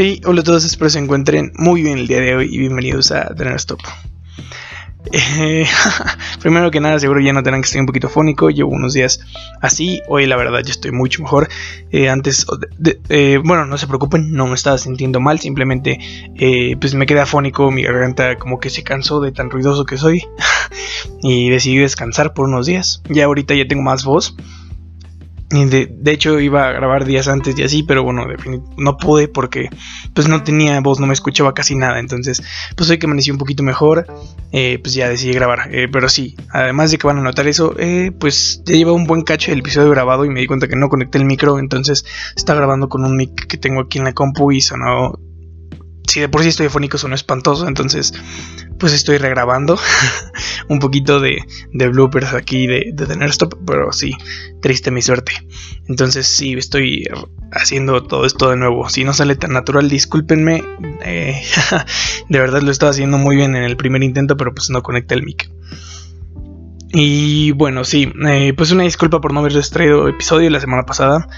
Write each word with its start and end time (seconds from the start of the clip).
Hey, 0.00 0.20
hola 0.26 0.42
a 0.42 0.44
todos, 0.44 0.64
espero 0.64 0.88
se 0.90 1.00
encuentren 1.00 1.50
muy 1.56 1.82
bien 1.82 1.98
el 1.98 2.06
día 2.06 2.20
de 2.20 2.36
hoy 2.36 2.54
y 2.54 2.58
bienvenidos 2.58 3.10
a 3.10 3.34
Tener 3.34 3.54
Stop. 3.54 3.80
Eh, 5.10 5.66
primero 6.40 6.70
que 6.70 6.78
nada, 6.78 7.00
seguro 7.00 7.18
ya 7.18 7.32
no 7.32 7.42
tendrán 7.42 7.62
que 7.62 7.66
estar 7.66 7.80
un 7.80 7.86
poquito 7.88 8.08
fónico. 8.08 8.48
Llevo 8.48 8.70
unos 8.70 8.92
días 8.92 9.18
así. 9.60 10.00
Hoy, 10.06 10.26
la 10.26 10.36
verdad, 10.36 10.60
ya 10.64 10.70
estoy 10.70 10.92
mucho 10.92 11.20
mejor. 11.20 11.48
Eh, 11.90 12.08
antes, 12.08 12.46
eh, 13.08 13.40
bueno, 13.42 13.66
no 13.66 13.76
se 13.76 13.88
preocupen, 13.88 14.30
no 14.30 14.46
me 14.46 14.54
estaba 14.54 14.78
sintiendo 14.78 15.18
mal. 15.18 15.40
Simplemente, 15.40 15.98
pues 16.80 16.94
me 16.94 17.04
quedé 17.04 17.18
afónico. 17.18 17.72
Mi 17.72 17.82
garganta, 17.82 18.36
como 18.36 18.60
que 18.60 18.70
se 18.70 18.84
cansó 18.84 19.20
de 19.20 19.32
tan 19.32 19.50
ruidoso 19.50 19.84
que 19.84 19.96
soy. 19.96 20.24
y 21.24 21.50
decidí 21.50 21.78
descansar 21.78 22.34
por 22.34 22.46
unos 22.46 22.66
días. 22.66 23.02
Ya 23.08 23.24
ahorita 23.24 23.52
ya 23.52 23.66
tengo 23.66 23.82
más 23.82 24.04
voz. 24.04 24.36
De, 25.50 25.88
de, 25.90 26.12
hecho 26.12 26.40
iba 26.40 26.68
a 26.68 26.72
grabar 26.72 27.06
días 27.06 27.26
antes 27.26 27.58
y 27.58 27.62
así, 27.62 27.82
pero 27.82 28.02
bueno, 28.02 28.26
no 28.76 28.96
pude 28.98 29.28
porque 29.28 29.70
pues 30.12 30.28
no 30.28 30.42
tenía 30.42 30.78
voz, 30.80 31.00
no 31.00 31.06
me 31.06 31.14
escuchaba 31.14 31.54
casi 31.54 31.74
nada. 31.74 32.00
Entonces, 32.00 32.42
pues 32.76 32.90
hoy 32.90 32.98
que 32.98 33.06
amanecí 33.06 33.30
un 33.30 33.38
poquito 33.38 33.62
mejor, 33.62 34.06
eh, 34.52 34.78
pues 34.82 34.92
ya 34.94 35.08
decidí 35.08 35.32
grabar. 35.32 35.74
Eh, 35.74 35.88
pero 35.90 36.10
sí, 36.10 36.36
además 36.52 36.90
de 36.90 36.98
que 36.98 37.06
van 37.06 37.18
a 37.18 37.22
notar 37.22 37.48
eso, 37.48 37.74
eh, 37.78 38.12
pues 38.18 38.62
ya 38.66 38.74
lleva 38.74 38.92
un 38.92 39.06
buen 39.06 39.22
cacho 39.22 39.50
el 39.50 39.60
episodio 39.60 39.88
grabado 39.90 40.26
y 40.26 40.28
me 40.28 40.40
di 40.40 40.46
cuenta 40.46 40.68
que 40.68 40.76
no 40.76 40.90
conecté 40.90 41.16
el 41.16 41.24
micro, 41.24 41.58
entonces 41.58 42.04
está 42.36 42.54
grabando 42.54 42.90
con 42.90 43.04
un 43.04 43.16
mic 43.16 43.46
que 43.46 43.56
tengo 43.56 43.80
aquí 43.80 43.98
en 43.98 44.04
la 44.04 44.12
compu 44.12 44.52
y 44.52 44.60
sonó... 44.60 45.18
Si 46.06 46.20
de 46.20 46.28
por 46.28 46.42
sí 46.42 46.48
estoy 46.48 46.66
afónico, 46.66 46.96
sonó 46.96 47.14
espantoso, 47.14 47.68
entonces 47.68 48.14
pues 48.78 48.92
estoy 48.92 49.18
regrabando 49.18 49.78
un 50.68 50.78
poquito 50.78 51.20
de, 51.20 51.44
bloopers 51.72 52.34
aquí 52.34 52.66
de, 52.66 52.90
de 52.92 53.06
Tener 53.06 53.30
Stop, 53.30 53.58
pero 53.66 53.92
sí, 53.92 54.12
triste 54.60 54.90
mi 54.90 55.02
suerte. 55.02 55.32
Entonces 55.88 56.26
sí, 56.26 56.54
estoy 56.54 57.06
haciendo 57.52 58.02
todo 58.02 58.24
esto 58.26 58.50
de 58.50 58.56
nuevo. 58.56 58.88
Si 58.88 59.04
no 59.04 59.12
sale 59.12 59.36
tan 59.36 59.52
natural, 59.52 59.88
discúlpenme. 59.88 60.62
Eh, 61.04 61.42
de 62.28 62.38
verdad 62.38 62.62
lo 62.62 62.70
estaba 62.70 62.90
haciendo 62.90 63.18
muy 63.18 63.36
bien 63.36 63.56
en 63.56 63.64
el 63.64 63.76
primer 63.76 64.02
intento, 64.02 64.36
pero 64.36 64.54
pues 64.54 64.70
no 64.70 64.82
conecté 64.82 65.14
el 65.14 65.22
mic. 65.22 65.50
Y 66.90 67.52
bueno, 67.52 67.84
sí, 67.84 68.10
eh, 68.26 68.54
pues 68.56 68.70
una 68.70 68.84
disculpa 68.84 69.20
por 69.20 69.32
no 69.32 69.40
haber 69.40 69.52
traído 69.68 70.08
episodio 70.08 70.48
la 70.50 70.60
semana 70.60 70.84
pasada. 70.84 71.28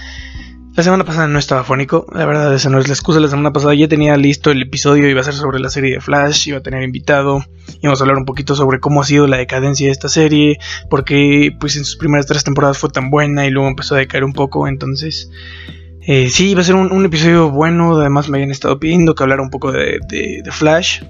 La 0.73 0.83
semana 0.83 1.03
pasada 1.03 1.27
no 1.27 1.37
estaba 1.37 1.65
fónico, 1.65 2.07
la 2.13 2.25
verdad 2.25 2.53
esa 2.53 2.69
no 2.69 2.79
es 2.79 2.87
la 2.87 2.93
excusa, 2.93 3.19
la 3.19 3.27
semana 3.27 3.51
pasada 3.51 3.75
ya 3.75 3.89
tenía 3.89 4.15
listo 4.15 4.51
el 4.51 4.61
episodio, 4.61 5.09
iba 5.09 5.19
a 5.19 5.23
ser 5.25 5.33
sobre 5.33 5.59
la 5.59 5.69
serie 5.69 5.95
de 5.95 5.99
Flash, 5.99 6.47
iba 6.47 6.59
a 6.59 6.61
tener 6.61 6.81
invitado, 6.81 7.43
íbamos 7.81 7.99
a 7.99 8.03
hablar 8.05 8.17
un 8.17 8.23
poquito 8.23 8.55
sobre 8.55 8.79
cómo 8.79 9.01
ha 9.01 9.03
sido 9.03 9.27
la 9.27 9.35
decadencia 9.35 9.87
de 9.87 9.91
esta 9.91 10.07
serie, 10.07 10.59
porque 10.89 11.53
pues 11.59 11.75
en 11.75 11.83
sus 11.83 11.97
primeras 11.97 12.25
tres 12.25 12.45
temporadas 12.45 12.77
fue 12.77 12.89
tan 12.89 13.09
buena 13.09 13.45
y 13.45 13.49
luego 13.49 13.67
empezó 13.67 13.95
a 13.95 13.97
decaer 13.97 14.23
un 14.23 14.31
poco, 14.31 14.65
entonces 14.65 15.29
eh, 16.07 16.29
sí, 16.29 16.51
iba 16.51 16.61
a 16.61 16.63
ser 16.63 16.75
un, 16.75 17.05
episodio 17.05 17.51
bueno, 17.51 17.97
además 17.97 18.29
me 18.29 18.37
habían 18.37 18.51
estado 18.51 18.79
pidiendo 18.79 19.13
que 19.13 19.23
hablara 19.23 19.41
un 19.41 19.49
poco 19.49 19.73
de, 19.73 19.99
Flash. 20.51 21.03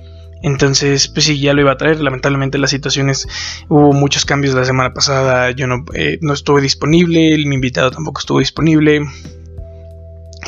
Entonces, 0.43 1.07
pues 1.07 1.25
sí, 1.27 1.39
ya 1.39 1.53
lo 1.53 1.61
iba 1.61 1.71
a 1.71 1.77
traer. 1.77 2.01
Lamentablemente 2.01 2.57
las 2.57 2.71
situaciones, 2.71 3.27
hubo 3.69 3.93
muchos 3.93 4.25
cambios 4.25 4.55
la 4.55 4.65
semana 4.65 4.91
pasada. 4.91 5.51
Yo 5.51 5.67
no, 5.67 5.85
eh, 5.93 6.17
no 6.21 6.33
estuve 6.33 6.61
disponible, 6.61 7.37
mi 7.45 7.55
invitado 7.55 7.91
tampoco 7.91 8.19
estuvo 8.19 8.39
disponible 8.39 9.01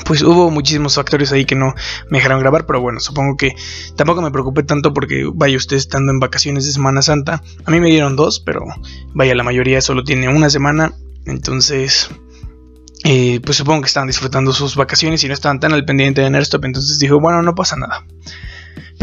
pues 0.05 0.21
hubo 0.21 0.49
muchísimos 0.49 0.95
factores 0.95 1.31
ahí 1.31 1.45
que 1.45 1.55
no 1.55 1.73
me 2.09 2.17
dejaron 2.17 2.39
grabar, 2.39 2.65
pero 2.65 2.81
bueno, 2.81 2.99
supongo 2.99 3.37
que 3.37 3.55
tampoco 3.95 4.21
me 4.21 4.31
preocupé 4.31 4.63
tanto 4.63 4.93
porque 4.93 5.29
vaya 5.33 5.57
usted 5.57 5.77
estando 5.77 6.11
en 6.11 6.19
vacaciones 6.19 6.65
de 6.65 6.71
Semana 6.71 7.01
Santa. 7.01 7.43
A 7.65 7.71
mí 7.71 7.79
me 7.79 7.89
dieron 7.89 8.15
dos, 8.15 8.39
pero 8.39 8.61
vaya, 9.13 9.35
la 9.35 9.43
mayoría 9.43 9.81
solo 9.81 10.03
tiene 10.03 10.29
una 10.29 10.49
semana, 10.49 10.93
entonces... 11.25 12.09
Eh, 13.05 13.41
pues 13.43 13.57
supongo 13.57 13.81
que 13.81 13.87
estaban 13.87 14.07
disfrutando 14.07 14.53
sus 14.53 14.77
vacaciones 14.77 15.21
y 15.25 15.27
no 15.27 15.33
estaban 15.33 15.59
tan 15.59 15.73
al 15.73 15.83
pendiente 15.83 16.21
de 16.21 16.29
Nerstop, 16.29 16.63
entonces 16.63 16.99
dijo, 16.99 17.19
bueno, 17.19 17.41
no 17.41 17.53
pasa 17.53 17.75
nada. 17.75 18.05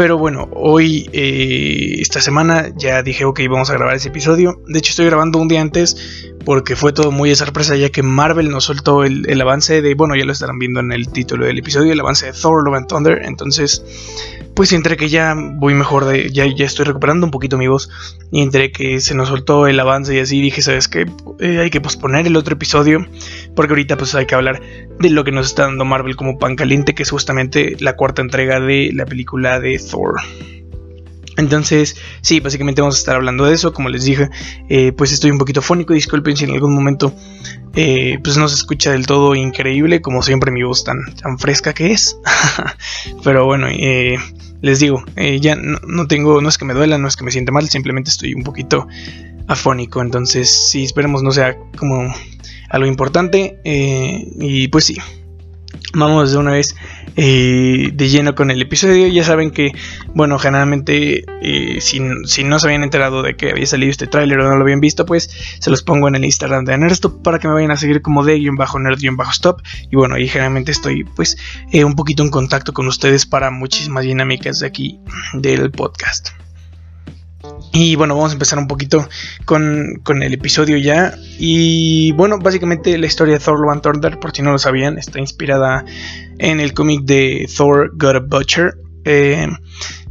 Pero 0.00 0.16
bueno, 0.16 0.48
hoy, 0.54 1.10
eh, 1.12 1.96
esta 2.00 2.22
semana, 2.22 2.70
ya 2.74 3.02
dije, 3.02 3.26
ok, 3.26 3.38
vamos 3.50 3.68
a 3.68 3.74
grabar 3.74 3.94
ese 3.94 4.08
episodio. 4.08 4.62
De 4.66 4.78
hecho, 4.78 4.92
estoy 4.92 5.04
grabando 5.04 5.38
un 5.38 5.46
día 5.46 5.60
antes 5.60 6.32
porque 6.46 6.74
fue 6.74 6.94
todo 6.94 7.10
muy 7.10 7.28
de 7.28 7.36
sorpresa, 7.36 7.76
ya 7.76 7.90
que 7.90 8.02
Marvel 8.02 8.48
nos 8.48 8.64
soltó 8.64 9.04
el, 9.04 9.38
avance 9.42 9.82
de, 9.82 9.94
bueno, 9.94 10.16
ya 10.16 10.24
lo 10.24 10.32
estarán 10.32 10.58
viendo 10.58 10.80
en 10.80 10.92
el 10.92 11.08
título 11.08 11.44
del 11.44 11.58
episodio, 11.58 11.92
el 11.92 12.00
avance 12.00 12.24
de 12.24 12.32
Thor 12.32 12.64
Love 12.64 12.76
and 12.76 12.86
Thunder. 12.86 13.20
Entonces, 13.26 13.84
pues 14.54 14.72
entre 14.72 14.96
que 14.96 15.08
ya 15.08 15.34
voy 15.36 15.74
mejor, 15.74 16.04
de, 16.04 16.30
ya, 16.30 16.46
ya 16.46 16.66
estoy 16.66 16.84
recuperando 16.84 17.26
un 17.26 17.30
poquito 17.30 17.58
mi 17.58 17.68
voz, 17.68 17.88
y 18.30 18.42
entre 18.42 18.72
que 18.72 19.00
se 19.00 19.14
nos 19.14 19.28
soltó 19.28 19.66
el 19.66 19.80
avance 19.80 20.14
y 20.14 20.18
así 20.18 20.40
dije, 20.40 20.62
¿sabes 20.62 20.88
qué? 20.88 21.06
Eh, 21.38 21.58
hay 21.58 21.70
que 21.70 21.80
posponer 21.80 22.26
el 22.26 22.36
otro 22.36 22.54
episodio, 22.54 23.06
porque 23.54 23.72
ahorita 23.72 23.96
pues 23.96 24.14
hay 24.14 24.26
que 24.26 24.34
hablar 24.34 24.60
de 24.98 25.10
lo 25.10 25.24
que 25.24 25.32
nos 25.32 25.46
está 25.46 25.64
dando 25.64 25.84
Marvel 25.84 26.16
como 26.16 26.38
pan 26.38 26.56
caliente, 26.56 26.94
que 26.94 27.02
es 27.04 27.10
justamente 27.10 27.76
la 27.80 27.96
cuarta 27.96 28.22
entrega 28.22 28.60
de 28.60 28.90
la 28.92 29.06
película 29.06 29.60
de 29.60 29.78
Thor. 29.78 30.20
Entonces, 31.36 31.96
sí, 32.20 32.40
básicamente 32.40 32.80
vamos 32.80 32.96
a 32.96 32.98
estar 32.98 33.16
hablando 33.16 33.44
de 33.44 33.54
eso. 33.54 33.72
Como 33.72 33.88
les 33.88 34.04
dije, 34.04 34.28
eh, 34.68 34.92
pues 34.92 35.12
estoy 35.12 35.30
un 35.30 35.38
poquito 35.38 35.62
fónico. 35.62 35.94
Disculpen 35.94 36.36
si 36.36 36.44
en 36.44 36.50
algún 36.50 36.74
momento 36.74 37.14
eh, 37.74 38.18
pues 38.22 38.36
no 38.36 38.48
se 38.48 38.56
escucha 38.56 38.92
del 38.92 39.06
todo 39.06 39.34
increíble, 39.34 40.00
como 40.00 40.22
siempre 40.22 40.50
mi 40.50 40.62
voz 40.62 40.84
tan, 40.84 40.98
fresca 41.38 41.72
que 41.72 41.92
es. 41.92 42.16
Pero 43.24 43.46
bueno, 43.46 43.68
eh, 43.70 44.16
les 44.60 44.80
digo, 44.80 45.04
ya 45.40 45.54
no, 45.56 46.06
tengo, 46.06 46.40
no 46.40 46.48
es 46.48 46.58
que 46.58 46.64
me 46.64 46.74
duela, 46.74 46.98
no 46.98 47.08
es 47.08 47.16
que 47.16 47.24
me 47.24 47.30
sienta 47.30 47.52
mal, 47.52 47.68
simplemente 47.68 48.10
estoy 48.10 48.34
un 48.34 48.42
poquito 48.42 48.86
afónico. 49.46 50.02
Entonces, 50.02 50.68
sí, 50.70 50.84
esperemos 50.84 51.22
no 51.22 51.30
sea 51.30 51.56
como 51.76 52.14
algo 52.68 52.86
importante. 52.86 53.60
y 53.64 54.68
pues 54.68 54.84
sí, 54.84 54.98
vamos 55.92 56.32
de 56.32 56.38
una 56.38 56.52
vez 56.52 56.76
eh, 57.16 57.90
de 57.92 58.08
lleno 58.08 58.34
con 58.34 58.50
el 58.50 58.62
episodio. 58.62 59.08
Ya 59.08 59.24
saben 59.24 59.50
que, 59.50 59.72
bueno, 60.14 60.38
generalmente 60.38 61.24
eh, 61.42 61.80
si, 61.80 62.00
no 62.00 62.58
se 62.58 62.66
habían 62.66 62.82
enterado 62.82 63.22
de 63.22 63.36
que 63.36 63.50
había 63.50 63.66
salido 63.66 63.90
este 63.90 64.06
tráiler 64.06 64.40
o 64.40 64.48
no 64.48 64.56
lo 64.56 64.62
habían 64.62 64.80
visto, 64.80 65.06
pues 65.06 65.30
se 65.58 65.70
los 65.70 65.82
pongo 65.82 66.08
en 66.08 66.14
el 66.16 66.24
Instagram 66.24 66.64
de 66.64 66.78
Nerdstop 66.78 67.22
para 67.22 67.38
que 67.38 67.48
me 67.48 67.54
vayan 67.54 67.70
a 67.70 67.76
seguir 67.76 68.02
como 68.02 68.24
de-nerd-stop. 68.24 69.60
Y 69.90 69.96
bueno, 69.96 70.14
ahí 70.14 70.28
generalmente 70.28 70.72
estoy 70.72 71.04
pues 71.04 71.36
eh, 71.72 71.84
un 71.84 71.94
poquito 71.94 72.22
en 72.22 72.30
contacto 72.30 72.72
con 72.72 72.86
ustedes 72.86 73.26
para 73.26 73.50
muchísimas 73.50 74.04
dinámicas 74.04 74.60
de 74.60 74.66
aquí 74.66 75.00
del 75.34 75.70
podcast. 75.70 76.30
Y 77.72 77.94
bueno, 77.94 78.14
vamos 78.16 78.30
a 78.30 78.34
empezar 78.34 78.58
un 78.58 78.66
poquito 78.66 79.08
con, 79.44 80.00
el 80.22 80.32
episodio 80.32 80.76
ya. 80.76 81.14
Y 81.38 82.12
bueno, 82.12 82.38
básicamente 82.38 82.96
la 82.98 83.06
historia 83.06 83.34
de 83.34 83.44
Thor 83.44 83.60
Love 83.60 83.82
Thunder, 83.82 84.18
por 84.18 84.32
si 84.32 84.42
no 84.42 84.50
lo 84.52 84.58
sabían, 84.58 84.98
está 84.98 85.20
inspirada 85.20 85.84
en 86.38 86.58
el 86.58 86.74
cómic 86.74 87.02
de 87.02 87.48
Thor 87.56 87.92
God 87.94 88.16
of 88.16 88.28
Butcher. 88.28 88.74
Eh, 89.04 89.46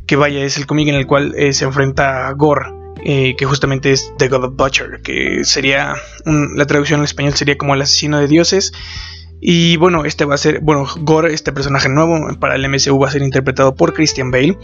que 0.06 0.16
vaya, 0.16 0.44
es 0.44 0.58
el 0.58 0.66
cómic 0.66 0.88
en 0.88 0.96
el 0.96 1.06
cual 1.06 1.34
eh, 1.38 1.54
se 1.54 1.66
enfrenta 1.66 2.28
a 2.28 2.34
Gore. 2.34 2.80
Eh, 3.02 3.36
que 3.38 3.46
justamente 3.46 3.94
es 3.94 4.12
The 4.18 4.28
God 4.28 4.44
of 4.44 4.56
Butcher, 4.58 5.02
que 5.02 5.46
sería 5.46 5.96
la 6.26 6.66
traducción 6.66 7.00
en 7.00 7.06
español 7.06 7.34
sería 7.34 7.58
como 7.58 7.74
el 7.74 7.82
asesino 7.82 8.20
de 8.20 8.28
dioses. 8.28 8.74
Y 9.42 9.78
bueno, 9.78 10.04
este 10.04 10.26
va 10.26 10.36
a 10.36 10.38
ser, 10.38 10.60
bueno, 10.60 10.86
Gore, 11.02 11.34
este 11.34 11.54
personaje 11.54 11.88
nuevo 11.88 12.20
para 12.40 12.56
el 12.56 12.68
MCU 12.68 13.00
va 13.00 13.08
a 13.08 13.12
ser 13.12 13.22
interpretado 13.22 13.74
por 13.74 13.94
Christian 13.94 14.32
Bale. 14.32 14.58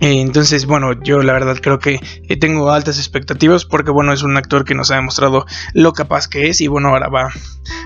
Eh, 0.00 0.20
entonces, 0.20 0.66
bueno, 0.66 0.92
yo 1.02 1.22
la 1.22 1.32
verdad 1.32 1.56
creo 1.60 1.78
que 1.78 2.00
eh, 2.28 2.36
tengo 2.36 2.70
altas 2.70 2.98
expectativas 2.98 3.64
porque, 3.64 3.90
bueno, 3.90 4.12
es 4.12 4.22
un 4.22 4.36
actor 4.36 4.64
que 4.64 4.74
nos 4.74 4.90
ha 4.90 4.96
demostrado 4.96 5.46
lo 5.74 5.92
capaz 5.92 6.28
que 6.28 6.48
es 6.48 6.60
y, 6.60 6.68
bueno, 6.68 6.90
ahora 6.90 7.08
va, 7.08 7.30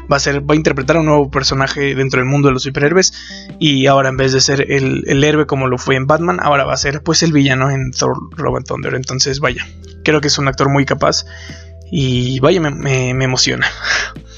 a 0.09 0.19
ser, 0.19 0.49
va 0.49 0.55
a 0.55 0.56
interpretar 0.56 0.97
a 0.97 1.00
un 1.00 1.06
nuevo 1.06 1.31
personaje 1.31 1.95
dentro 1.95 2.21
del 2.21 2.28
mundo 2.28 2.49
de 2.49 2.55
los 2.55 2.65
superhéroes 2.65 3.12
y 3.59 3.87
ahora 3.87 4.11
en 4.11 4.17
vez 4.17 4.33
de 4.33 4.41
ser 4.41 4.71
el, 4.71 5.25
héroe 5.25 5.47
como 5.47 5.69
lo 5.69 5.78
fue 5.78 5.97
en 5.97 6.06
Batman, 6.06 6.39
ahora 6.43 6.65
va 6.65 6.75
a 6.75 6.77
ser 6.78 7.03
pues 7.03 7.23
el 7.23 7.33
villano 7.33 7.71
en 7.71 7.93
Thor 7.93 8.17
Robot 8.33 8.67
Thunder. 8.67 8.94
Entonces, 8.94 9.41
vaya, 9.41 9.67
creo 10.05 10.21
que 10.21 10.29
es 10.29 10.39
un 10.39 10.49
actor 10.49 10.69
muy 10.69 10.84
capaz 10.84 11.25
y, 11.91 12.41
vaya, 12.41 12.61
me 12.61 13.11
emociona. 13.11 13.67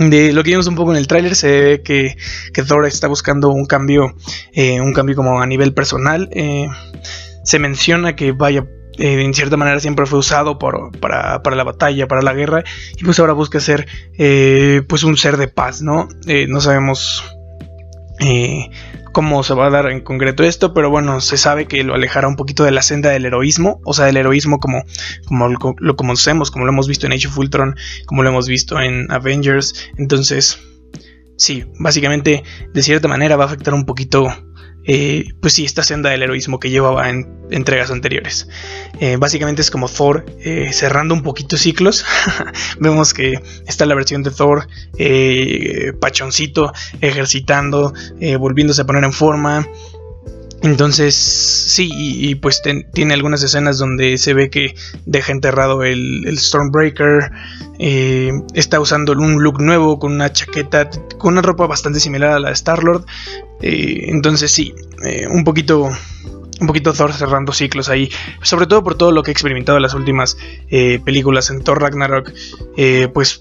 De 0.00 0.32
lo 0.32 0.42
que 0.42 0.50
vimos 0.50 0.66
un 0.66 0.76
poco 0.76 0.92
en 0.92 0.96
el 0.96 1.06
tráiler 1.06 1.36
se 1.36 1.60
ve 1.60 1.82
que, 1.82 2.16
Thor 2.66 2.86
está 2.86 3.06
buscando 3.06 3.50
un 3.50 3.66
cambio, 3.66 4.14
eh, 4.54 4.80
un 4.80 4.94
cambio 4.94 5.14
como 5.14 5.42
a 5.42 5.46
nivel 5.46 5.74
personal. 5.74 6.30
Eh, 6.32 6.68
se 7.44 7.58
menciona 7.58 8.16
que 8.16 8.32
vaya, 8.32 8.64
eh, 8.98 9.22
en 9.22 9.34
cierta 9.34 9.58
manera 9.58 9.78
siempre 9.78 10.06
fue 10.06 10.18
usado 10.18 10.58
para, 10.58 11.42
la 11.54 11.64
batalla, 11.64 12.08
para 12.08 12.22
la 12.22 12.32
guerra, 12.32 12.64
y 12.96 13.04
pues 13.04 13.18
ahora 13.18 13.34
busca 13.34 13.60
ser 13.60 13.86
pues 14.88 15.04
un 15.04 15.18
ser 15.18 15.36
de 15.36 15.48
paz, 15.48 15.82
¿no? 15.82 16.08
no 16.48 16.60
sabemos 16.62 17.22
cómo 19.12 19.42
se 19.42 19.54
va 19.54 19.66
a 19.66 19.70
dar 19.70 19.90
en 19.90 20.00
concreto 20.00 20.44
esto, 20.44 20.72
pero 20.74 20.90
bueno, 20.90 21.20
se 21.20 21.36
sabe 21.36 21.66
que 21.66 21.82
lo 21.82 21.94
alejará 21.94 22.28
un 22.28 22.36
poquito 22.36 22.64
de 22.64 22.70
la 22.70 22.82
senda 22.82 23.10
del 23.10 23.26
heroísmo, 23.26 23.80
o 23.84 23.92
sea, 23.92 24.06
del 24.06 24.16
heroísmo 24.16 24.58
como, 24.58 24.84
como 25.26 25.48
lo, 25.48 25.96
conocemos, 25.96 26.50
como 26.50 26.64
lo 26.64 26.72
hemos 26.72 26.88
visto 26.88 27.06
en 27.06 27.12
Age 27.12 27.28
of 27.28 27.38
Ultron, 27.38 27.76
como 28.06 28.22
lo 28.22 28.28
hemos 28.28 28.46
visto 28.46 28.80
en 28.80 29.10
Avengers, 29.10 29.90
entonces, 29.96 30.60
sí, 31.36 31.64
básicamente, 31.78 32.44
de 32.72 32.82
cierta 32.82 33.08
manera 33.08 33.36
va 33.36 33.44
a 33.44 33.46
afectar 33.46 33.74
un 33.74 33.84
poquito 33.84 34.28
eh, 34.84 35.34
pues 35.40 35.54
sí, 35.54 35.64
esta 35.64 35.82
senda 35.82 36.10
del 36.10 36.22
heroísmo 36.22 36.58
que 36.58 36.70
llevaba 36.70 37.08
en 37.10 37.40
entregas 37.50 37.90
anteriores. 37.90 38.48
Eh, 38.98 39.16
básicamente 39.16 39.62
es 39.62 39.70
como 39.70 39.88
Thor 39.88 40.24
eh, 40.40 40.72
cerrando 40.72 41.14
un 41.14 41.22
poquito 41.22 41.56
ciclos. 41.56 42.04
Vemos 42.80 43.12
que 43.12 43.40
está 43.66 43.86
la 43.86 43.94
versión 43.94 44.22
de 44.22 44.30
Thor 44.30 44.68
pachoncito, 46.00 46.72
ejercitando, 47.00 47.92
volviéndose 48.38 48.82
a 48.82 48.86
poner 48.86 49.04
en 49.04 49.12
forma. 49.12 49.66
Entonces, 50.62 51.14
sí, 51.14 51.90
y, 51.92 52.34
pues 52.34 52.60
tiene 52.92 53.14
algunas 53.14 53.42
escenas 53.42 53.78
donde 53.78 54.18
se 54.18 54.34
ve 54.34 54.50
que 54.50 54.74
deja 55.06 55.32
enterrado 55.32 55.84
el, 55.84 56.36
Stormbreaker. 56.36 57.30
está 57.78 58.78
usando 58.78 59.12
un 59.12 59.42
look 59.42 59.62
nuevo 59.62 59.98
con 59.98 60.12
una 60.12 60.30
chaqueta, 60.32 60.90
con 61.18 61.32
una 61.32 61.42
ropa 61.42 61.66
bastante 61.66 61.98
similar 61.98 62.32
a 62.32 62.40
la 62.40 62.48
de 62.48 62.54
Star-Lord. 62.54 63.06
Eh, 63.62 64.06
entonces 64.08 64.50
sí, 64.50 64.74
eh, 65.04 65.26
un 65.28 65.44
poquito 65.44 65.90
un 66.60 66.66
poquito 66.66 66.92
Thor 66.92 67.12
cerrando 67.14 67.52
ciclos 67.52 67.88
ahí, 67.88 68.10
sobre 68.42 68.66
todo 68.66 68.84
por 68.84 68.94
todo 68.94 69.12
lo 69.12 69.22
que 69.22 69.30
he 69.30 69.32
experimentado 69.32 69.78
en 69.78 69.82
las 69.82 69.94
últimas 69.94 70.36
eh, 70.68 71.00
películas 71.02 71.48
en 71.48 71.62
Thor 71.64 71.80
Ragnarok, 71.80 72.32
pues 73.14 73.40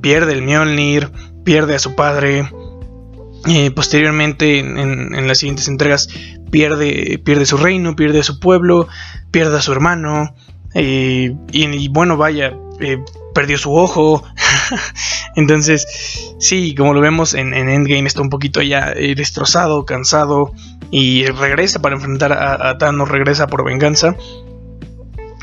pierde 0.00 0.32
el 0.32 0.42
Mjolnir, 0.42 1.10
pierde 1.44 1.74
a 1.74 1.78
su 1.78 1.94
padre, 1.94 2.50
posteriormente 3.74 4.60
en, 4.60 5.28
las 5.28 5.38
siguientes 5.38 5.68
entregas 5.68 6.08
pierde, 6.50 7.20
pierde 7.24 7.46
su 7.46 7.56
reino, 7.56 7.96
pierde 7.96 8.20
a 8.20 8.24
su 8.24 8.40
pueblo, 8.40 8.88
pierde 9.30 9.56
a 9.56 9.62
su 9.62 9.72
hermano, 9.72 10.34
y, 10.74 11.88
bueno, 11.88 12.16
vaya, 12.16 12.54
perdió 13.34 13.58
su 13.58 13.74
ojo, 13.74 14.24
Entonces, 15.36 16.34
sí, 16.38 16.74
como 16.74 16.94
lo 16.94 17.00
vemos 17.00 17.34
en, 17.34 17.54
Endgame, 17.54 18.06
está 18.06 18.22
un 18.22 18.30
poquito 18.30 18.62
ya 18.62 18.92
eh, 18.92 19.14
destrozado, 19.14 19.84
cansado. 19.84 20.52
Y 20.90 21.26
regresa 21.26 21.80
para 21.80 21.96
enfrentar 21.96 22.32
a, 22.32 22.78
Thanos, 22.78 23.08
regresa 23.08 23.46
por 23.46 23.64
venganza. 23.64 24.16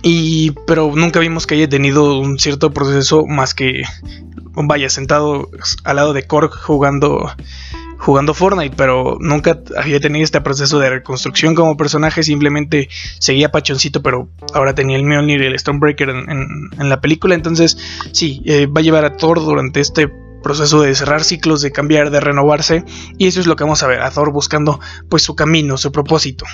Y, 0.02 0.52
pero 0.68 0.92
nunca 0.96 1.20
vimos 1.20 1.48
que 1.48 1.56
haya 1.56 1.70
tenido 1.70 2.20
un 2.20 2.40
cierto 2.40 2.72
proceso 2.72 3.26
más 3.26 3.54
que, 3.54 3.84
vaya, 4.54 4.90
sentado 4.90 5.50
al 5.84 5.96
lado 5.96 6.14
de 6.14 6.24
Korg 6.24 6.54
jugando 6.54 7.32
jugando 7.98 8.34
Fortnite, 8.34 8.76
pero 8.76 9.18
nunca 9.20 9.60
había 9.78 10.00
tenido 10.00 10.24
este 10.24 10.42
proceso 10.42 10.80
de 10.80 10.90
reconstrucción 10.90 11.56
como 11.56 11.78
personaje, 11.78 12.24
simplemente 12.24 12.90
seguía 13.20 13.52
pachoncito, 13.52 14.02
pero 14.02 14.30
ahora 14.54 14.76
tenía 14.76 14.98
el 14.98 15.04
Mjolnir 15.04 15.42
y 15.42 15.46
el 15.46 15.58
Stonebreaker 15.60 16.10
en, 16.10 16.90
la 16.90 17.02
película, 17.02 17.36
entonces 17.36 17.78
sí, 18.12 18.42
eh, 18.46 18.68
va 18.68 18.82
a 18.82 18.84
llevar 18.84 19.06
a 19.06 19.18
Thor 19.18 19.40
durante 19.40 19.80
este 19.80 20.10
proceso 20.44 20.82
de 20.82 20.94
cerrar 20.94 21.24
ciclos, 21.24 21.62
de 21.62 21.72
cambiar, 21.72 22.12
de 22.12 22.20
renovarse, 22.20 22.84
y 23.18 23.28
eso 23.28 23.40
es 23.40 23.48
lo 23.48 23.56
que 23.56 23.64
vamos 23.64 23.82
a 23.84 23.88
ver, 23.88 24.02
a 24.02 24.12
Thor 24.12 24.32
buscando 24.32 24.80
pues 25.10 25.24
su 25.24 25.36
camino, 25.36 25.78
su 25.78 25.92
propósito. 25.92 26.46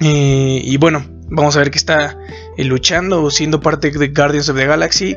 Eh, 0.00 0.60
y 0.62 0.76
bueno, 0.76 1.04
vamos 1.28 1.56
a 1.56 1.60
ver 1.60 1.70
que 1.70 1.78
está 1.78 2.18
eh, 2.56 2.64
luchando, 2.64 3.30
siendo 3.30 3.60
parte 3.60 3.90
de 3.90 4.08
Guardians 4.08 4.48
of 4.48 4.56
the 4.56 4.66
Galaxy 4.66 5.16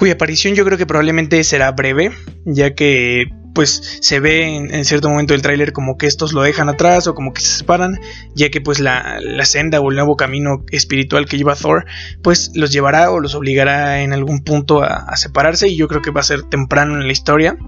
cuya 0.00 0.14
aparición 0.14 0.54
yo 0.54 0.64
creo 0.64 0.78
que 0.78 0.86
probablemente 0.86 1.44
será 1.44 1.70
breve, 1.72 2.10
ya 2.46 2.74
que 2.74 3.24
pues 3.60 3.98
se 4.00 4.20
ve 4.20 4.56
en, 4.56 4.84
cierto 4.86 5.10
momento 5.10 5.34
del 5.34 5.42
tráiler 5.42 5.74
como 5.74 5.98
que 5.98 6.06
estos 6.06 6.32
lo 6.32 6.40
dejan 6.40 6.70
atrás 6.70 7.06
o 7.06 7.14
como 7.14 7.34
que 7.34 7.42
se 7.42 7.58
separan, 7.58 8.00
ya 8.34 8.48
que 8.48 8.62
pues 8.62 8.80
la, 8.80 9.20
senda 9.44 9.82
o 9.82 9.90
el 9.90 9.96
nuevo 9.96 10.16
camino 10.16 10.64
espiritual 10.70 11.26
que 11.26 11.36
lleva 11.36 11.54
Thor, 11.56 11.84
pues 12.22 12.52
los 12.54 12.72
llevará 12.72 13.10
o 13.10 13.20
los 13.20 13.34
obligará 13.34 14.00
en 14.00 14.14
algún 14.14 14.44
punto 14.44 14.82
a 14.82 15.14
separarse 15.18 15.68
y 15.68 15.76
yo 15.76 15.88
creo 15.88 16.00
que 16.00 16.10
va 16.10 16.22
a 16.22 16.24
ser 16.24 16.44
temprano 16.44 16.94
en 16.94 17.06
la 17.06 17.12
historia. 17.12 17.58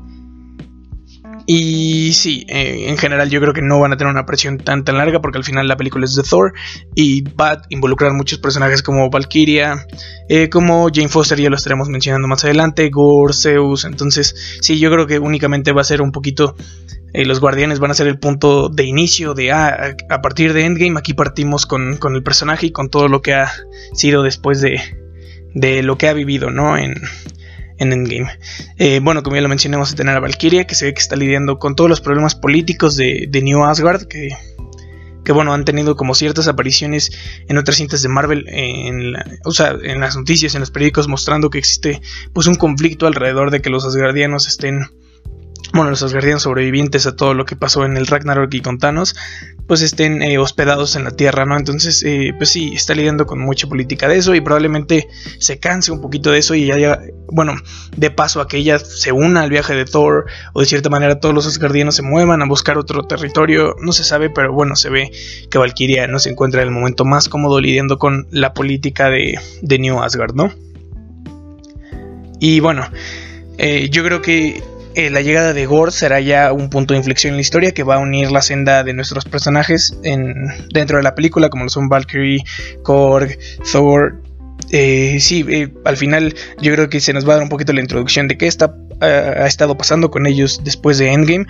Y 1.46 2.12
sí, 2.12 2.46
eh, 2.48 2.86
en 2.88 2.96
general 2.96 3.28
yo 3.28 3.40
creo 3.40 3.52
que 3.52 3.62
no 3.62 3.80
van 3.80 3.92
a 3.92 3.96
tener 3.96 4.12
una 4.12 4.26
presión 4.26 4.58
tan 4.58 4.84
tan 4.84 4.96
larga 4.96 5.20
porque 5.20 5.38
al 5.38 5.44
final 5.44 5.66
la 5.66 5.76
película 5.76 6.04
es 6.04 6.14
de 6.14 6.22
Thor 6.22 6.52
y 6.94 7.22
va 7.22 7.52
a 7.52 7.62
involucrar 7.68 8.12
muchos 8.12 8.38
personajes 8.38 8.82
como 8.82 9.10
Valkyria, 9.10 9.86
eh, 10.28 10.48
como 10.48 10.88
Jane 10.92 11.08
Foster, 11.08 11.40
ya 11.40 11.50
lo 11.50 11.56
estaremos 11.56 11.88
mencionando 11.88 12.28
más 12.28 12.44
adelante, 12.44 12.88
Gore, 12.90 13.34
Zeus, 13.34 13.84
entonces 13.84 14.58
sí, 14.60 14.78
yo 14.78 14.90
creo 14.90 15.06
que 15.06 15.18
únicamente 15.18 15.72
va 15.72 15.80
a 15.80 15.84
ser 15.84 16.00
un 16.00 16.12
poquito, 16.12 16.54
eh, 17.12 17.24
los 17.24 17.40
guardianes 17.40 17.80
van 17.80 17.90
a 17.90 17.94
ser 17.94 18.06
el 18.06 18.20
punto 18.20 18.68
de 18.68 18.84
inicio 18.84 19.34
de, 19.34 19.50
ah, 19.50 19.96
a 20.10 20.22
partir 20.22 20.52
de 20.52 20.64
Endgame 20.64 20.98
aquí 20.98 21.12
partimos 21.12 21.66
con, 21.66 21.96
con, 21.96 22.14
el 22.14 22.22
personaje 22.22 22.66
y 22.66 22.70
con 22.72 22.88
todo 22.88 23.08
lo 23.08 23.20
que 23.20 23.34
ha 23.34 23.50
sido 23.94 24.22
después 24.22 24.60
de, 24.60 24.80
de 25.54 25.82
lo 25.82 25.98
que 25.98 26.08
ha 26.08 26.12
vivido, 26.12 26.50
¿no? 26.50 26.76
En, 26.76 26.94
en 27.82 27.92
Endgame. 27.92 28.30
Eh, 28.78 29.00
bueno, 29.02 29.22
como 29.22 29.36
ya 29.36 29.42
lo 29.42 29.48
mencioné, 29.48 29.76
vamos 29.76 29.92
a 29.92 29.96
tener 29.96 30.16
a 30.16 30.20
Valkyria, 30.20 30.66
que 30.66 30.74
se 30.74 30.86
ve 30.86 30.94
que 30.94 31.00
está 31.00 31.16
lidiando 31.16 31.58
con 31.58 31.74
todos 31.74 31.90
los 31.90 32.00
problemas 32.00 32.34
políticos 32.34 32.96
de, 32.96 33.28
New 33.42 33.64
Asgard, 33.64 34.06
que, 34.06 34.30
que, 35.24 35.32
bueno, 35.32 35.52
han 35.52 35.64
tenido 35.64 35.96
como 35.96 36.14
ciertas 36.14 36.48
apariciones 36.48 37.10
en 37.48 37.58
otras 37.58 37.76
cintas 37.76 38.02
de 38.02 38.08
Marvel, 38.08 38.44
en, 38.48 39.14
o 39.44 39.52
sea, 39.52 39.76
en 39.82 40.00
las 40.00 40.16
noticias, 40.16 40.54
en 40.54 40.60
los 40.60 40.70
periódicos, 40.70 41.08
mostrando 41.08 41.50
que 41.50 41.58
existe 41.58 42.00
pues 42.32 42.46
un 42.46 42.54
conflicto 42.54 43.06
alrededor 43.06 43.50
de 43.50 43.60
que 43.60 43.70
los 43.70 43.84
asgardianos 43.84 44.46
estén 44.46 44.86
bueno, 45.74 45.90
los 45.90 46.02
Asgardianos 46.02 46.42
sobrevivientes 46.42 47.06
a 47.06 47.16
todo 47.16 47.32
lo 47.32 47.46
que 47.46 47.56
pasó 47.56 47.84
en 47.84 47.96
el 47.96 48.06
Ragnarok 48.06 48.52
y 48.52 48.60
con 48.60 48.78
Thanos, 48.78 49.16
pues 49.66 49.80
estén 49.80 50.22
eh, 50.22 50.38
hospedados 50.38 50.96
en 50.96 51.04
la 51.04 51.12
Tierra, 51.12 51.46
¿no? 51.46 51.56
Entonces, 51.56 52.02
eh, 52.04 52.34
pues 52.36 52.50
sí, 52.50 52.72
está 52.74 52.94
lidiando 52.94 53.26
con 53.26 53.40
mucha 53.40 53.66
política 53.66 54.06
de 54.06 54.18
eso 54.18 54.34
y 54.34 54.40
probablemente 54.40 55.08
se 55.38 55.58
canse 55.58 55.90
un 55.90 56.00
poquito 56.00 56.30
de 56.30 56.38
eso 56.38 56.54
y 56.54 56.70
haya, 56.70 57.00
bueno, 57.28 57.54
de 57.96 58.10
paso 58.10 58.40
a 58.40 58.48
que 58.48 58.58
ella 58.58 58.78
se 58.78 59.12
una 59.12 59.42
al 59.42 59.50
viaje 59.50 59.74
de 59.74 59.86
Thor 59.86 60.26
o 60.52 60.60
de 60.60 60.66
cierta 60.66 60.90
manera 60.90 61.20
todos 61.20 61.34
los 61.34 61.46
Asgardianos 61.46 61.96
se 61.96 62.02
muevan 62.02 62.42
a 62.42 62.46
buscar 62.46 62.76
otro 62.76 63.04
territorio, 63.04 63.74
no 63.80 63.92
se 63.92 64.04
sabe, 64.04 64.28
pero 64.28 64.52
bueno, 64.52 64.76
se 64.76 64.90
ve 64.90 65.10
que 65.50 65.58
Valkyria 65.58 66.06
no 66.06 66.18
se 66.18 66.30
encuentra 66.30 66.62
en 66.62 66.68
el 66.68 66.74
momento 66.74 67.04
más 67.04 67.28
cómodo 67.28 67.60
lidiando 67.60 67.98
con 67.98 68.26
la 68.30 68.52
política 68.52 69.08
de, 69.08 69.38
de 69.62 69.78
New 69.78 70.02
Asgard, 70.02 70.34
¿no? 70.34 70.52
Y 72.40 72.60
bueno, 72.60 72.84
eh, 73.58 73.88
yo 73.90 74.02
creo 74.02 74.20
que 74.20 74.60
eh, 74.94 75.10
la 75.10 75.20
llegada 75.22 75.52
de 75.52 75.66
Gore 75.66 75.92
será 75.92 76.20
ya 76.20 76.52
un 76.52 76.68
punto 76.68 76.94
de 76.94 76.98
inflexión 76.98 77.32
en 77.32 77.36
la 77.36 77.40
historia 77.40 77.72
que 77.72 77.82
va 77.82 77.96
a 77.96 77.98
unir 77.98 78.30
la 78.30 78.42
senda 78.42 78.84
de 78.84 78.92
nuestros 78.92 79.24
personajes 79.24 79.96
en, 80.02 80.34
dentro 80.72 80.98
de 80.98 81.02
la 81.02 81.14
película, 81.14 81.48
como 81.48 81.64
lo 81.64 81.70
son 81.70 81.88
Valkyrie, 81.88 82.44
Korg, 82.82 83.38
Thor. 83.70 84.22
Eh, 84.70 85.18
sí, 85.20 85.44
eh, 85.48 85.72
al 85.84 85.96
final 85.96 86.34
yo 86.60 86.72
creo 86.72 86.88
que 86.88 87.00
se 87.00 87.12
nos 87.12 87.26
va 87.26 87.32
a 87.32 87.36
dar 87.36 87.42
un 87.42 87.48
poquito 87.48 87.72
la 87.72 87.80
introducción 87.80 88.28
de 88.28 88.38
qué 88.38 88.46
está, 88.46 88.74
ha 89.00 89.46
estado 89.46 89.76
pasando 89.76 90.10
con 90.10 90.26
ellos 90.26 90.60
después 90.64 90.98
de 90.98 91.12
Endgame. 91.12 91.46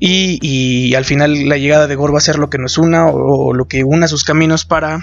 Y, 0.00 0.94
al 0.94 1.04
final 1.04 1.48
la 1.48 1.56
llegada 1.56 1.86
de 1.86 1.94
Gore 1.94 2.12
va 2.12 2.18
a 2.18 2.22
ser 2.22 2.38
lo 2.38 2.50
que 2.50 2.58
nos 2.58 2.76
una 2.76 3.06
o, 3.06 3.54
lo 3.54 3.66
que 3.66 3.84
una 3.84 4.06
sus 4.06 4.22
caminos 4.22 4.66
para 4.66 5.00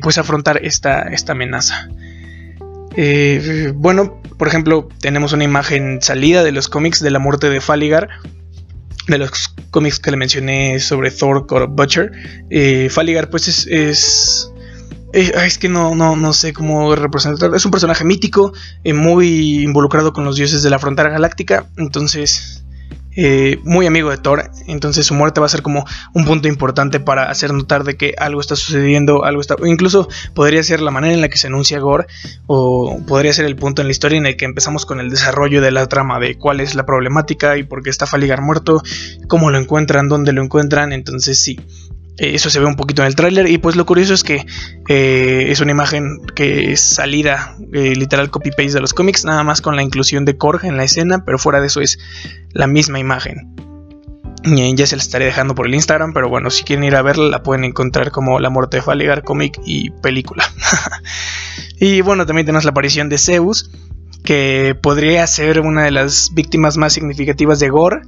pues 0.00 0.16
afrontar 0.18 0.60
esta, 0.62 1.02
esta 1.02 1.32
amenaza. 1.32 1.88
Bueno, 3.74 4.20
por 4.38 4.48
ejemplo, 4.48 4.88
tenemos 5.00 5.32
una 5.32 5.44
imagen 5.44 6.00
salida 6.02 6.42
de 6.42 6.52
los 6.52 6.68
cómics 6.68 7.00
de 7.00 7.10
la 7.10 7.18
muerte 7.18 7.50
de 7.50 7.60
Faligar. 7.60 8.08
De 9.06 9.18
los 9.18 9.54
cómics 9.70 10.00
que 10.00 10.10
le 10.10 10.16
mencioné 10.16 10.80
sobre 10.80 11.10
Thor 11.10 11.46
God 11.46 11.68
Butcher. 11.68 12.12
Eh, 12.50 12.88
Faligar, 12.90 13.30
pues 13.30 13.48
es. 13.48 13.66
es 13.66 14.50
eh, 15.12 15.32
es 15.46 15.58
que 15.58 15.68
no, 15.68 15.94
no, 15.94 16.16
no 16.16 16.32
sé 16.32 16.52
cómo 16.52 16.96
representar. 16.96 17.54
Es 17.54 17.64
un 17.64 17.70
personaje 17.70 18.04
mítico, 18.04 18.52
muy 18.84 19.62
involucrado 19.62 20.12
con 20.12 20.24
los 20.24 20.36
dioses 20.36 20.62
de 20.62 20.70
la 20.70 20.78
frontera 20.78 21.10
galáctica. 21.10 21.66
Entonces, 21.76 22.63
eh, 23.16 23.58
muy 23.64 23.86
amigo 23.86 24.10
de 24.10 24.18
Thor, 24.18 24.50
entonces 24.66 25.06
su 25.06 25.14
muerte 25.14 25.40
va 25.40 25.46
a 25.46 25.48
ser 25.48 25.62
como 25.62 25.84
un 26.14 26.24
punto 26.24 26.48
importante 26.48 27.00
para 27.00 27.30
hacer 27.30 27.52
notar 27.52 27.84
de 27.84 27.96
que 27.96 28.14
algo 28.18 28.40
está 28.40 28.56
sucediendo, 28.56 29.24
algo 29.24 29.40
está, 29.40 29.54
o 29.54 29.66
incluso 29.66 30.08
podría 30.34 30.62
ser 30.62 30.80
la 30.80 30.90
manera 30.90 31.14
en 31.14 31.20
la 31.20 31.28
que 31.28 31.38
se 31.38 31.46
anuncia 31.46 31.78
Gore, 31.78 32.06
o 32.46 33.00
podría 33.06 33.32
ser 33.32 33.44
el 33.46 33.56
punto 33.56 33.82
en 33.82 33.88
la 33.88 33.92
historia 33.92 34.18
en 34.18 34.26
el 34.26 34.36
que 34.36 34.44
empezamos 34.44 34.86
con 34.86 35.00
el 35.00 35.10
desarrollo 35.10 35.60
de 35.60 35.70
la 35.70 35.86
trama 35.86 36.18
de 36.18 36.36
cuál 36.36 36.60
es 36.60 36.74
la 36.74 36.86
problemática 36.86 37.56
y 37.56 37.62
por 37.62 37.82
qué 37.82 37.90
está 37.90 38.06
Faligar 38.06 38.42
muerto, 38.42 38.82
cómo 39.28 39.50
lo 39.50 39.58
encuentran, 39.58 40.08
dónde 40.08 40.32
lo 40.32 40.42
encuentran, 40.42 40.92
entonces 40.92 41.42
sí, 41.42 41.60
eso 42.16 42.50
se 42.50 42.60
ve 42.60 42.66
un 42.66 42.76
poquito 42.76 43.02
en 43.02 43.08
el 43.08 43.16
tráiler. 43.16 43.48
Y 43.48 43.58
pues 43.58 43.76
lo 43.76 43.86
curioso 43.86 44.14
es 44.14 44.22
que 44.22 44.46
eh, 44.88 45.46
es 45.48 45.60
una 45.60 45.72
imagen 45.72 46.20
que 46.34 46.72
es 46.72 46.80
salida 46.80 47.56
eh, 47.72 47.94
literal 47.96 48.30
copy 48.30 48.50
paste 48.50 48.74
de 48.74 48.80
los 48.80 48.94
cómics 48.94 49.24
nada 49.24 49.42
más 49.42 49.60
con 49.60 49.76
la 49.76 49.82
inclusión 49.82 50.24
de 50.24 50.36
Korg 50.36 50.64
en 50.64 50.76
la 50.76 50.84
escena 50.84 51.24
pero 51.24 51.38
fuera 51.38 51.60
de 51.60 51.66
eso 51.66 51.80
es 51.80 51.98
la 52.52 52.66
misma 52.66 52.98
imagen. 52.98 53.54
Ya 54.44 54.86
se 54.86 54.96
la 54.96 55.02
estaré 55.02 55.24
dejando 55.24 55.54
por 55.54 55.66
el 55.66 55.74
Instagram 55.74 56.12
pero 56.12 56.28
bueno 56.28 56.50
si 56.50 56.64
quieren 56.64 56.84
ir 56.84 56.96
a 56.96 57.02
verla 57.02 57.30
la 57.30 57.42
pueden 57.42 57.64
encontrar 57.64 58.10
como 58.10 58.38
La 58.40 58.50
muerte 58.50 58.76
de 58.76 58.82
Faligar 58.82 59.22
cómic 59.22 59.58
y 59.64 59.90
película. 59.90 60.44
Y 61.80 62.02
bueno 62.02 62.24
también 62.24 62.46
tenemos 62.46 62.64
la 62.64 62.70
aparición 62.70 63.08
de 63.08 63.18
Zeus 63.18 63.70
que 64.24 64.76
podría 64.80 65.26
ser 65.26 65.60
una 65.60 65.84
de 65.84 65.90
las 65.90 66.32
víctimas 66.32 66.76
más 66.76 66.94
significativas 66.94 67.60
de 67.60 67.68
Gore. 67.68 68.02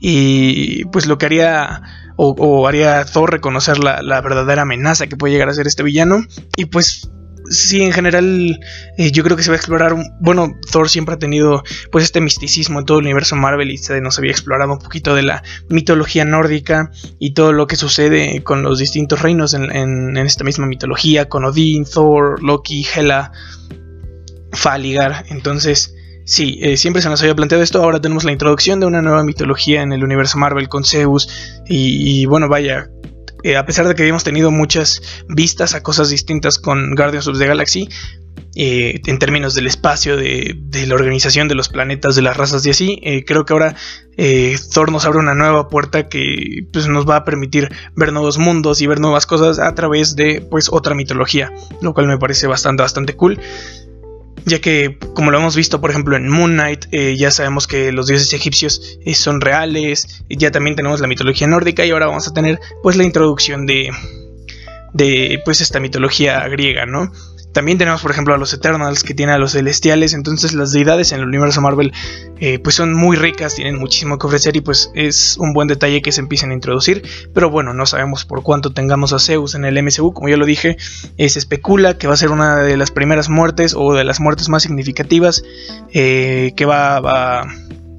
Y 0.00 0.84
pues 0.86 1.06
lo 1.06 1.18
que 1.18 1.26
haría 1.26 1.82
o, 2.22 2.68
haría 2.68 3.04
Thor 3.06 3.30
reconocer 3.30 3.78
la, 3.78 4.20
verdadera 4.20 4.62
amenaza 4.62 5.06
que 5.06 5.16
puede 5.16 5.32
llegar 5.32 5.48
a 5.48 5.54
ser 5.54 5.66
este 5.66 5.82
villano. 5.82 6.22
Y 6.56 6.66
pues 6.66 7.10
sí, 7.48 7.82
en 7.82 7.92
general, 7.92 8.60
eh, 8.98 9.10
yo 9.10 9.24
creo 9.24 9.38
que 9.38 9.42
se 9.42 9.50
va 9.50 9.54
a 9.54 9.56
explorar. 9.56 9.96
Bueno, 10.20 10.58
Thor 10.70 10.90
siempre 10.90 11.14
ha 11.14 11.18
tenido 11.18 11.62
pues 11.90 12.04
este 12.04 12.20
misticismo 12.20 12.80
en 12.80 12.84
todo 12.84 12.98
el 12.98 13.06
universo 13.06 13.36
Marvel 13.36 13.70
y 13.70 13.78
se 13.78 14.02
nos 14.02 14.18
había 14.18 14.32
explorado 14.32 14.72
un 14.72 14.78
poquito 14.80 15.14
de 15.14 15.22
la 15.22 15.42
mitología 15.70 16.26
nórdica 16.26 16.90
y 17.18 17.32
todo 17.32 17.52
lo 17.54 17.66
que 17.66 17.76
sucede 17.76 18.42
con 18.42 18.62
los 18.62 18.78
distintos 18.78 19.22
reinos 19.22 19.54
en, 19.54 20.16
esta 20.18 20.44
misma 20.44 20.66
mitología, 20.66 21.28
con 21.28 21.44
Odín, 21.46 21.86
Thor, 21.86 22.42
Loki, 22.42 22.86
Hela, 22.94 23.32
Faligar. 24.52 25.24
Entonces, 25.30 25.94
sí, 26.24 26.58
eh, 26.62 26.76
siempre 26.76 27.02
se 27.02 27.08
nos 27.08 27.20
había 27.22 27.34
planteado 27.34 27.62
esto. 27.62 27.82
Ahora 27.82 28.00
tenemos 28.00 28.24
la 28.24 28.32
introducción 28.32 28.80
de 28.80 28.86
una 28.86 29.02
nueva 29.02 29.24
mitología 29.24 29.82
en 29.82 29.92
el 29.92 30.04
universo 30.04 30.38
Marvel 30.38 30.68
con 30.68 30.84
Zeus. 30.84 31.28
y 31.66 32.26
bueno, 32.26 32.48
vaya, 32.48 32.90
eh, 33.42 33.56
a 33.56 33.64
pesar 33.64 33.88
de 33.88 33.94
que 33.94 34.02
habíamos 34.02 34.24
tenido 34.24 34.50
muchas 34.50 35.00
vistas 35.28 35.74
a 35.74 35.82
cosas 35.82 36.10
distintas 36.10 36.58
con 36.58 36.94
Guardians 36.94 37.26
of 37.26 37.38
the 37.38 37.46
Galaxy, 37.46 37.88
eh, 38.56 39.00
en 39.06 39.18
términos 39.18 39.54
del 39.54 39.66
espacio, 39.66 40.16
de, 40.16 40.56
la 40.86 40.94
organización 40.94 41.48
de 41.48 41.54
los 41.54 41.68
planetas, 41.68 42.16
de 42.16 42.22
las 42.22 42.36
razas 42.36 42.66
y 42.66 42.70
así, 42.70 43.00
creo 43.26 43.44
que 43.44 43.52
ahora 43.52 43.76
Thor 44.74 44.90
nos 44.90 45.04
abre 45.04 45.20
una 45.20 45.34
nueva 45.34 45.68
puerta 45.68 46.08
que 46.08 46.66
pues, 46.72 46.88
nos 46.88 47.08
va 47.08 47.16
a 47.16 47.24
permitir 47.24 47.68
ver 47.94 48.12
nuevos 48.12 48.38
mundos 48.38 48.82
y 48.82 48.86
ver 48.86 49.00
nuevas 49.00 49.24
cosas 49.24 49.58
a 49.58 49.74
través 49.74 50.16
de 50.16 50.44
pues, 50.50 50.68
otra 50.70 50.94
mitología, 50.94 51.52
lo 51.80 51.94
cual 51.94 52.08
me 52.08 52.18
parece 52.18 52.46
bastante, 52.46 52.82
bastante 52.82 53.14
cool 53.14 53.38
ya 54.44 54.60
que 54.60 54.98
como 55.14 55.30
lo 55.30 55.38
hemos 55.38 55.56
visto 55.56 55.80
por 55.80 55.90
ejemplo 55.90 56.16
en 56.16 56.28
Moon 56.28 56.52
Knight, 56.52 56.86
eh, 56.92 57.16
ya 57.16 57.30
sabemos 57.30 57.66
que 57.66 57.92
los 57.92 58.06
dioses 58.06 58.32
egipcios 58.32 58.98
eh, 59.04 59.14
son 59.14 59.40
reales, 59.40 60.24
ya 60.28 60.50
también 60.50 60.76
tenemos 60.76 61.00
la 61.00 61.06
mitología 61.06 61.46
nórdica 61.46 61.84
y 61.84 61.90
ahora 61.90 62.06
vamos 62.06 62.28
a 62.28 62.32
tener 62.32 62.60
pues 62.82 62.96
la 62.96 63.04
introducción 63.04 63.66
de, 63.66 63.90
de 64.92 65.40
pues 65.44 65.60
esta 65.60 65.80
mitología 65.80 66.46
griega, 66.48 66.86
¿no? 66.86 67.12
También 67.52 67.78
tenemos, 67.78 68.02
por 68.02 68.10
ejemplo, 68.10 68.34
a 68.34 68.38
los 68.38 68.52
Eternals, 68.52 69.02
que 69.02 69.14
tienen 69.14 69.34
a 69.34 69.38
los 69.38 69.52
Celestiales. 69.52 70.14
Entonces, 70.14 70.54
las 70.54 70.72
deidades 70.72 71.12
en 71.12 71.20
el 71.20 71.26
universo 71.26 71.60
Marvel, 71.60 71.92
eh, 72.38 72.58
pues 72.58 72.76
son 72.76 72.94
muy 72.94 73.16
ricas, 73.16 73.54
tienen 73.54 73.78
muchísimo 73.78 74.18
que 74.18 74.26
ofrecer 74.26 74.56
y 74.56 74.60
pues 74.60 74.90
es 74.94 75.36
un 75.38 75.52
buen 75.52 75.68
detalle 75.68 76.02
que 76.02 76.12
se 76.12 76.20
empiecen 76.20 76.50
a 76.50 76.54
introducir. 76.54 77.02
Pero 77.34 77.50
bueno, 77.50 77.74
no 77.74 77.86
sabemos 77.86 78.24
por 78.24 78.42
cuánto 78.42 78.72
tengamos 78.72 79.12
a 79.12 79.18
Zeus 79.18 79.54
en 79.54 79.64
el 79.64 79.82
MCU. 79.82 80.12
Como 80.12 80.28
ya 80.28 80.36
lo 80.36 80.46
dije, 80.46 80.76
eh, 81.16 81.28
se 81.28 81.38
especula 81.38 81.98
que 81.98 82.06
va 82.06 82.14
a 82.14 82.16
ser 82.16 82.30
una 82.30 82.56
de 82.56 82.76
las 82.76 82.90
primeras 82.90 83.28
muertes 83.28 83.74
o 83.76 83.94
de 83.94 84.04
las 84.04 84.20
muertes 84.20 84.48
más 84.48 84.62
significativas. 84.62 85.42
Eh, 85.92 86.52
que 86.56 86.64
va, 86.66 87.00
va, 87.00 87.46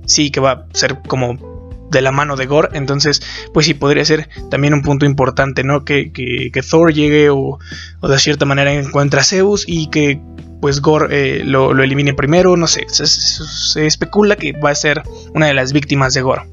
sí, 0.06 0.32
que 0.32 0.40
va 0.40 0.52
a 0.52 0.66
ser 0.74 1.00
como 1.08 1.51
de 1.92 2.02
la 2.02 2.12
mano 2.12 2.36
de 2.36 2.46
Gore. 2.48 2.70
Entonces, 2.74 3.22
pues 3.54 3.66
sí, 3.66 3.74
podría 3.74 4.04
ser 4.06 4.30
también 4.50 4.74
un 4.74 4.82
punto 4.82 5.06
importante, 5.06 5.64
¿no? 5.64 5.86
Que, 5.86 6.12
que, 6.12 6.62
Thor 6.62 6.94
llegue 6.94 7.30
o, 7.30 7.60
de 8.02 8.20
cierta 8.20 8.46
manera 8.46 8.74
encuentre 8.74 9.20
a 9.20 9.24
Zeus 9.24 9.66
y 9.68 9.90
que 9.90 10.20
pues 10.62 10.82
Gore 10.82 11.08
eh, 11.10 11.44
lo, 11.44 11.72
elimine 11.72 12.14
primero, 12.14 12.56
no 12.56 12.68
sé, 12.68 12.86
se, 12.88 13.86
especula 13.86 14.36
que 14.36 14.54
va 14.54 14.70
a 14.70 14.76
ser 14.76 15.02
una 15.34 15.48
de 15.48 15.54
las 15.54 15.74
víctimas 15.74 16.14
de 16.14 16.22
Gore. 16.22 16.44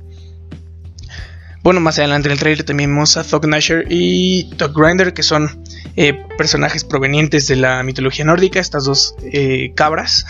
Bueno, 1.62 1.80
más 1.80 1.98
adelante 1.98 2.28
en 2.28 2.32
el 2.32 2.38
trailer 2.38 2.64
también 2.64 2.90
vemos 2.90 3.16
a 3.18 3.24
Nasher 3.46 3.84
y 3.90 4.48
Thug 4.56 4.72
Grinder, 4.72 5.12
que 5.12 5.22
son 5.22 5.62
eh, 5.96 6.14
personajes 6.38 6.84
provenientes 6.84 7.46
de 7.48 7.56
la 7.56 7.82
mitología 7.82 8.24
nórdica, 8.24 8.58
estas 8.60 8.84
dos 8.84 9.14
eh, 9.22 9.72
cabras. 9.74 10.24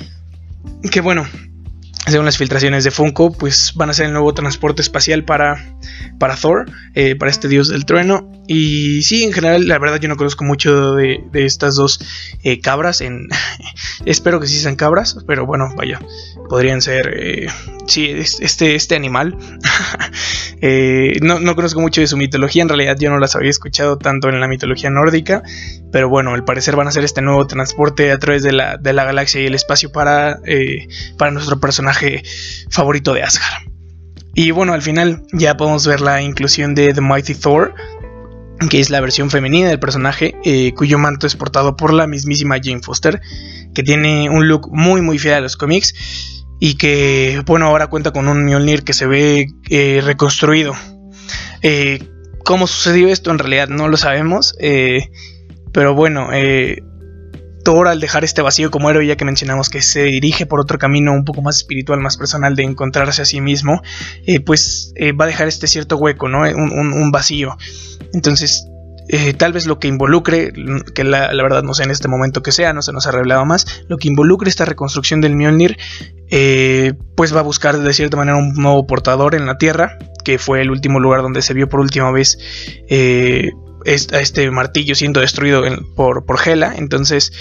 que 0.90 1.00
bueno, 1.00 1.28
según 2.06 2.24
las 2.24 2.38
filtraciones 2.38 2.84
de 2.84 2.90
Funko, 2.90 3.32
pues 3.32 3.72
van 3.74 3.90
a 3.90 3.94
ser 3.94 4.06
el 4.06 4.12
nuevo 4.12 4.32
transporte 4.32 4.82
espacial 4.82 5.24
para, 5.24 5.76
para 6.18 6.36
Thor, 6.36 6.70
eh, 6.94 7.14
para 7.14 7.30
este 7.30 7.48
dios 7.48 7.68
del 7.68 7.84
trueno. 7.84 8.30
Y 8.46 9.02
sí, 9.02 9.22
en 9.22 9.32
general, 9.32 9.68
la 9.68 9.78
verdad 9.78 10.00
yo 10.00 10.08
no 10.08 10.16
conozco 10.16 10.44
mucho 10.44 10.94
de, 10.94 11.22
estas 11.34 11.76
dos 11.76 12.00
eh, 12.42 12.60
cabras. 12.60 13.00
En, 13.00 13.28
espero 14.06 14.40
que 14.40 14.46
sí 14.46 14.58
sean 14.58 14.76
cabras, 14.76 15.18
pero 15.26 15.46
bueno, 15.46 15.72
vaya, 15.76 16.00
podrían 16.48 16.82
ser, 16.82 17.14
eh, 17.16 17.46
sí, 17.86 18.10
este, 18.10 18.74
este 18.74 18.96
animal. 18.96 19.36
no, 21.22 21.40
no, 21.40 21.56
conozco 21.56 21.80
mucho 21.80 22.00
de 22.00 22.06
su 22.06 22.16
mitología, 22.16 22.62
en 22.62 22.68
realidad 22.68 22.96
yo 22.98 23.10
no 23.10 23.18
las 23.18 23.34
había 23.34 23.50
escuchado 23.50 23.96
tanto 23.96 24.28
en 24.28 24.40
la 24.40 24.48
mitología 24.48 24.90
nórdica. 24.90 25.42
Pero 25.92 26.08
bueno, 26.08 26.34
al 26.34 26.44
parecer 26.44 26.76
van 26.76 26.88
a 26.88 26.92
ser 26.92 27.04
este 27.04 27.22
nuevo 27.22 27.46
transporte 27.46 28.12
a 28.12 28.18
través 28.18 28.42
de 28.42 28.52
la, 28.52 28.76
de 28.76 28.92
la 28.92 29.04
galaxia 29.04 29.40
y 29.40 29.46
el 29.46 29.54
espacio 29.54 29.90
para, 29.90 30.40
para 31.16 31.30
nuestro 31.30 31.60
personaje 31.60 32.22
favorito 32.68 33.14
de 33.14 33.22
Asgard. 33.22 33.70
Y 34.34 34.52
bueno, 34.52 34.72
al 34.72 34.82
final 34.82 35.22
ya 35.32 35.56
podemos 35.56 35.86
ver 35.86 36.00
la 36.00 36.22
inclusión 36.22 36.74
de 36.74 36.92
The 36.94 37.00
Mighty 37.00 37.34
Thor, 37.34 37.74
que 38.68 38.80
es 38.80 38.90
la 38.90 39.00
versión 39.00 39.30
femenina 39.30 39.68
del 39.68 39.80
personaje, 39.80 40.36
eh, 40.44 40.72
cuyo 40.74 40.98
manto 40.98 41.26
es 41.26 41.34
portado 41.34 41.76
por 41.76 41.92
la 41.92 42.06
mismísima 42.06 42.56
Jane 42.62 42.80
Foster, 42.80 43.20
que 43.74 43.82
tiene 43.82 44.30
un 44.30 44.48
look 44.48 44.68
muy 44.70 45.00
muy 45.00 45.18
fiel 45.18 45.34
a 45.34 45.40
los 45.40 45.56
cómics 45.56 46.39
y 46.60 46.74
que, 46.74 47.42
bueno, 47.46 47.66
ahora 47.66 47.88
cuenta 47.88 48.12
con 48.12 48.28
un 48.28 48.44
Mjolnir 48.44 48.84
que 48.84 48.92
se 48.92 49.06
ve 49.06 49.48
eh, 49.68 50.00
reconstruido. 50.04 50.74
Eh, 51.62 52.08
¿Cómo 52.44 52.66
sucedió 52.66 53.08
esto? 53.08 53.30
En 53.30 53.38
realidad 53.38 53.68
no 53.68 53.88
lo 53.88 53.96
sabemos, 53.96 54.54
pero 55.72 55.94
bueno, 55.94 56.30
Thor 57.62 57.88
al 57.88 58.00
dejar 58.00 58.24
este 58.24 58.42
vacío 58.42 58.70
como 58.70 58.90
héroe, 58.90 59.06
ya 59.06 59.16
que 59.16 59.24
mencionamos 59.24 59.68
que 59.68 59.82
se 59.82 60.04
dirige 60.04 60.46
por 60.46 60.60
otro 60.60 60.78
camino 60.78 61.12
un 61.12 61.24
poco 61.24 61.42
más 61.42 61.58
espiritual, 61.58 62.00
más 62.00 62.16
personal 62.16 62.56
de 62.56 62.62
encontrarse 62.62 63.22
a 63.22 63.24
sí 63.24 63.40
mismo, 63.40 63.82
eh, 64.26 64.40
pues 64.40 64.92
eh, 64.96 65.12
va 65.12 65.24
a 65.24 65.28
dejar 65.28 65.48
este 65.48 65.66
cierto 65.66 65.96
hueco, 65.96 66.28
¿no? 66.28 66.40
Un, 66.40 67.10
vacío. 67.10 67.56
Entonces, 68.12 68.66
eh, 69.12 69.34
tal 69.34 69.52
vez 69.52 69.66
lo 69.66 69.78
que 69.78 69.88
involucre, 69.88 70.52
que 70.94 71.04
la, 71.04 71.30
verdad 71.42 71.62
no 71.62 71.74
sé 71.74 71.84
en 71.84 71.90
este 71.90 72.08
momento 72.08 72.42
que 72.42 72.52
sea, 72.52 72.72
no 72.72 72.82
se 72.82 72.92
nos 72.92 73.06
ha 73.06 73.12
revelado 73.12 73.44
más, 73.44 73.84
lo 73.88 73.96
que 73.96 74.08
involucre 74.08 74.48
esta 74.48 74.64
reconstrucción 74.64 75.20
del 75.20 75.36
Mjolnir, 75.36 75.76
pues 77.16 77.34
va 77.34 77.40
a 77.40 77.44
buscar 77.44 77.78
de 77.78 77.92
cierta 77.92 78.16
manera 78.16 78.36
un 78.36 78.54
nuevo 78.54 78.86
portador 78.86 79.34
en 79.34 79.46
la 79.46 79.58
Tierra, 79.58 79.98
que 80.24 80.38
fue 80.38 80.60
el 80.62 80.70
último 80.70 81.00
lugar 81.00 81.22
donde 81.22 81.42
se 81.42 81.54
vio 81.54 81.68
por 81.68 81.80
última 81.80 82.10
vez 82.10 82.38
este 83.84 84.50
martillo 84.50 84.94
siendo 84.94 85.20
destruido 85.20 85.62
por, 85.96 86.24
por 86.24 86.38
Hela. 86.46 86.74
Entonces, 86.76 87.32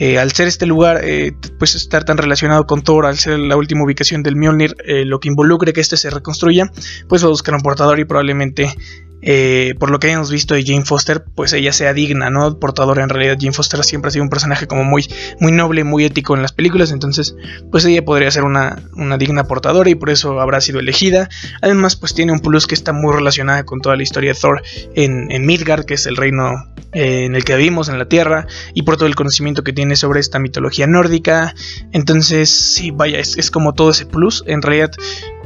eh, 0.00 0.18
al 0.18 0.32
ser 0.32 0.48
este 0.48 0.64
lugar, 0.64 1.02
eh, 1.04 1.32
pues 1.58 1.74
estar 1.74 2.04
tan 2.04 2.16
relacionado 2.16 2.66
con 2.66 2.80
Thor, 2.80 3.04
al 3.04 3.18
ser 3.18 3.38
la 3.38 3.58
última 3.58 3.84
ubicación 3.84 4.22
del 4.22 4.34
Mjolnir, 4.34 4.74
eh, 4.86 5.04
lo 5.04 5.20
que 5.20 5.28
involucre 5.28 5.74
que 5.74 5.82
este 5.82 5.98
se 5.98 6.08
reconstruya, 6.08 6.72
pues 7.06 7.22
va 7.22 7.26
a 7.26 7.30
buscar 7.30 7.54
un 7.54 7.60
portador 7.60 7.98
y 8.00 8.06
probablemente 8.06 8.74
eh, 9.22 9.74
por 9.78 9.90
lo 9.90 9.98
que 9.98 10.10
hemos 10.10 10.30
visto 10.30 10.54
de 10.54 10.64
Jane 10.64 10.84
Foster, 10.84 11.24
pues 11.34 11.52
ella 11.52 11.72
sea 11.72 11.92
digna, 11.92 12.30
¿no? 12.30 12.58
Portadora 12.58 13.02
en 13.02 13.08
realidad. 13.08 13.36
Jane 13.38 13.52
Foster 13.52 13.82
siempre 13.84 14.08
ha 14.08 14.12
sido 14.12 14.24
un 14.24 14.30
personaje 14.30 14.66
como 14.66 14.84
muy, 14.84 15.08
muy 15.40 15.52
noble, 15.52 15.84
muy 15.84 16.04
ético 16.04 16.34
en 16.34 16.42
las 16.42 16.52
películas, 16.52 16.92
entonces 16.92 17.36
pues 17.70 17.84
ella 17.84 18.04
podría 18.04 18.30
ser 18.30 18.44
una, 18.44 18.78
una 18.94 19.18
digna 19.18 19.44
portadora 19.44 19.90
y 19.90 19.94
por 19.94 20.10
eso 20.10 20.40
habrá 20.40 20.60
sido 20.60 20.80
elegida. 20.80 21.28
Además 21.62 21.96
pues 21.96 22.14
tiene 22.14 22.32
un 22.32 22.40
plus 22.40 22.66
que 22.66 22.74
está 22.74 22.92
muy 22.92 23.14
relacionada 23.14 23.64
con 23.64 23.80
toda 23.80 23.96
la 23.96 24.02
historia 24.02 24.32
de 24.32 24.40
Thor 24.40 24.62
en, 24.94 25.30
en 25.30 25.46
Midgard, 25.46 25.84
que 25.84 25.94
es 25.94 26.06
el 26.06 26.16
reino 26.16 26.54
eh, 26.92 27.24
en 27.24 27.34
el 27.34 27.44
que 27.44 27.56
vivimos 27.56 27.88
en 27.88 27.98
la 27.98 28.06
Tierra, 28.06 28.46
y 28.74 28.82
por 28.82 28.96
todo 28.96 29.06
el 29.06 29.14
conocimiento 29.14 29.62
que 29.62 29.72
tiene 29.72 29.96
sobre 29.96 30.20
esta 30.20 30.38
mitología 30.38 30.86
nórdica. 30.86 31.54
Entonces 31.92 32.50
sí, 32.50 32.90
vaya, 32.90 33.18
es, 33.18 33.36
es 33.36 33.50
como 33.50 33.74
todo 33.74 33.90
ese 33.90 34.06
plus. 34.06 34.44
En 34.46 34.62
realidad 34.62 34.92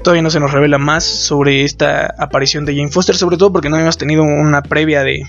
Todavía 0.05 0.21
no 0.21 0.29
se 0.29 0.39
nos 0.39 0.53
revela 0.53 0.77
más 0.77 1.03
sobre 1.03 1.65
esta 1.65 2.15
aparición 2.19 2.67
de 2.67 2.77
Jane 2.77 2.91
Foster, 2.91 3.17
sobre 3.17 3.39
todo 3.39 3.51
porque 3.51 3.71
no 3.71 3.77
habíamos 3.77 3.97
tenido 3.97 4.23
una 4.23 4.63
previa 4.63 5.03
de, 5.03 5.27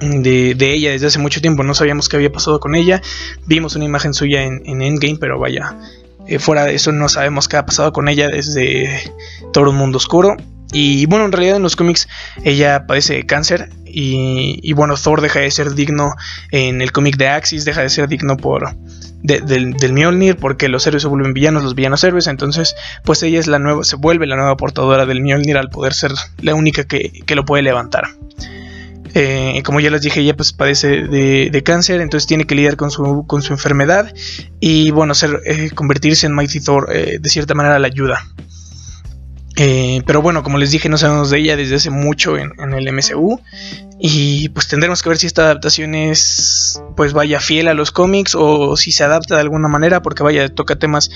de, 0.00 0.72
ella 0.74 0.90
desde 0.90 1.06
hace 1.06 1.20
mucho 1.20 1.40
tiempo. 1.40 1.62
No 1.62 1.74
sabíamos 1.74 2.08
qué 2.08 2.16
había 2.16 2.32
pasado 2.32 2.58
con 2.58 2.74
ella. 2.74 3.00
Vimos 3.46 3.76
una 3.76 3.84
imagen 3.84 4.14
suya 4.14 4.42
en, 4.42 4.82
Endgame, 4.82 5.18
pero 5.20 5.38
vaya, 5.38 5.76
eh, 6.26 6.40
fuera 6.40 6.64
de 6.64 6.74
eso 6.74 6.90
no 6.90 7.08
sabemos 7.08 7.46
qué 7.46 7.56
ha 7.56 7.66
pasado 7.66 7.92
con 7.92 8.08
ella 8.08 8.26
desde 8.26 9.12
todo 9.52 9.70
un 9.70 9.76
mundo 9.76 9.98
oscuro. 9.98 10.36
Y 10.72 11.06
bueno, 11.06 11.26
en 11.26 11.30
realidad 11.30 11.56
en 11.56 11.62
los 11.62 11.76
cómics 11.76 12.08
ella 12.42 12.84
padece 12.88 13.26
cáncer 13.26 13.70
y, 13.86 14.58
y, 14.60 14.72
bueno, 14.72 14.96
Thor 14.96 15.20
deja 15.20 15.38
de 15.38 15.52
ser 15.52 15.74
digno 15.74 16.16
en 16.50 16.82
el 16.82 16.90
cómic 16.90 17.16
de 17.16 17.28
Axis, 17.28 17.64
deja 17.64 17.82
de 17.82 17.90
ser 17.90 18.08
digno 18.08 18.36
por, 18.36 18.76
del, 19.22 19.92
Mjolnir 19.92 20.36
porque 20.36 20.68
los 20.68 20.86
héroes 20.86 21.02
se 21.02 21.08
vuelven 21.08 21.34
villanos, 21.34 21.62
los 21.62 21.74
villanos 21.74 22.04
héroes, 22.04 22.26
entonces 22.26 22.74
pues 23.04 23.22
ella 23.22 23.40
es 23.40 23.46
la 23.46 23.58
nueva, 23.58 23.84
se 23.84 23.96
vuelve 23.96 24.26
la 24.26 24.36
nueva 24.36 24.56
portadora 24.56 25.06
del 25.06 25.22
Mjolnir 25.22 25.56
al 25.56 25.70
poder 25.70 25.94
ser 25.94 26.12
la 26.40 26.54
única 26.54 26.84
que, 26.84 27.24
lo 27.34 27.44
puede 27.44 27.62
levantar. 27.62 28.08
Eh, 29.14 29.62
como 29.64 29.80
ya 29.80 29.90
les 29.90 30.02
dije, 30.02 30.20
ella 30.20 30.36
pues 30.36 30.52
padece 30.52 31.02
de, 31.04 31.62
cáncer, 31.64 32.00
entonces 32.00 32.26
tiene 32.26 32.46
que 32.46 32.54
lidiar 32.54 32.76
con 32.76 32.90
su, 32.90 33.24
con 33.26 33.42
su 33.42 33.52
enfermedad 33.52 34.12
y 34.60 34.90
bueno, 34.90 35.14
eh, 35.44 35.70
convertirse 35.74 36.26
en 36.26 36.34
Mighty 36.34 36.60
Thor 36.60 36.88
eh, 36.92 37.18
de 37.20 37.28
cierta 37.28 37.54
manera 37.54 37.78
la 37.78 37.88
ayuda. 37.88 38.24
Eh, 39.60 40.02
pero 40.06 40.22
bueno, 40.22 40.44
como 40.44 40.56
les 40.56 40.70
dije, 40.70 40.88
no 40.88 40.96
sabemos 40.98 41.30
de 41.30 41.38
ella 41.38 41.56
desde 41.56 41.74
hace 41.74 41.90
mucho 41.90 42.38
en, 42.38 42.52
el 42.72 42.92
MCU. 42.92 43.40
Y 44.00 44.50
pues 44.50 44.68
tendremos 44.68 45.02
que 45.02 45.08
ver 45.08 45.18
si 45.18 45.26
esta 45.26 45.42
adaptación 45.42 45.96
es, 45.96 46.80
pues 46.96 47.12
vaya 47.12 47.40
fiel 47.40 47.66
a 47.66 47.74
los 47.74 47.90
cómics 47.90 48.36
o 48.36 48.76
si 48.76 48.92
se 48.92 49.02
adapta 49.02 49.34
de 49.34 49.40
alguna 49.40 49.66
manera, 49.66 50.02
porque 50.02 50.22
vaya, 50.22 50.48
toca 50.48 50.78
temas 50.78 51.10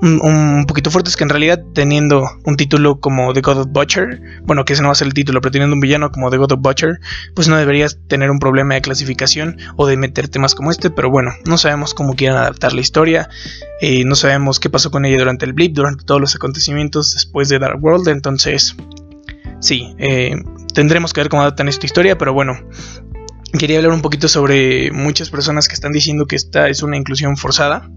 un, 0.00 0.20
un, 0.22 0.64
poquito 0.66 0.92
fuertes 0.92 1.16
que 1.16 1.24
en 1.24 1.30
realidad 1.30 1.60
teniendo 1.74 2.30
un 2.44 2.56
título 2.56 3.00
como 3.00 3.32
The 3.32 3.40
God 3.40 3.58
of 3.58 3.66
Butcher, 3.70 4.20
bueno, 4.44 4.64
que 4.64 4.74
ese 4.74 4.82
no 4.82 4.88
va 4.88 4.92
a 4.92 4.94
ser 4.94 5.08
el 5.08 5.14
título, 5.14 5.40
pero 5.40 5.50
teniendo 5.50 5.74
un 5.74 5.80
villano 5.80 6.12
como 6.12 6.30
The 6.30 6.36
God 6.36 6.52
of 6.52 6.60
Butcher, 6.60 7.00
pues 7.34 7.48
no 7.48 7.56
deberías 7.56 7.98
tener 8.06 8.30
un 8.30 8.38
problema 8.38 8.74
de 8.74 8.82
clasificación 8.82 9.56
o 9.74 9.88
de 9.88 9.96
meter 9.96 10.28
temas 10.28 10.54
como 10.54 10.70
este, 10.70 10.90
pero 10.90 11.10
bueno, 11.10 11.32
no 11.44 11.58
sabemos 11.58 11.92
cómo 11.92 12.14
quieran 12.14 12.36
adaptar 12.36 12.72
la 12.72 12.80
historia, 12.80 13.28
eh, 13.80 14.04
no 14.04 14.14
sabemos 14.14 14.60
qué 14.60 14.70
pasó 14.70 14.92
con 14.92 15.04
ella 15.04 15.18
durante 15.18 15.44
el 15.44 15.54
blip, 15.54 15.74
durante 15.74 16.04
todos 16.04 16.20
los 16.20 16.36
acontecimientos 16.36 17.14
después 17.14 17.48
de 17.48 17.58
Dark 17.58 17.82
World, 17.82 17.87
entonces 18.06 18.76
sí, 19.60 19.94
eh, 19.98 20.36
tendremos 20.74 21.12
que 21.12 21.20
ver 21.20 21.28
cómo 21.28 21.42
adaptan 21.42 21.68
esta 21.68 21.86
historia, 21.86 22.18
pero 22.18 22.32
bueno, 22.32 22.58
quería 23.58 23.78
hablar 23.78 23.92
un 23.92 24.02
poquito 24.02 24.28
sobre 24.28 24.90
muchas 24.92 25.30
personas 25.30 25.68
que 25.68 25.74
están 25.74 25.92
diciendo 25.92 26.26
que 26.26 26.36
esta 26.36 26.68
es 26.68 26.82
una 26.82 26.96
inclusión 26.96 27.36
forzada. 27.36 27.90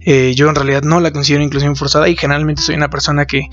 Eh, 0.00 0.34
yo 0.34 0.48
en 0.48 0.54
realidad 0.54 0.82
no 0.82 1.00
la 1.00 1.12
considero 1.12 1.44
inclusión 1.44 1.76
forzada 1.76 2.08
y 2.08 2.16
generalmente 2.16 2.62
soy 2.62 2.74
una 2.74 2.90
persona 2.90 3.24
que 3.24 3.48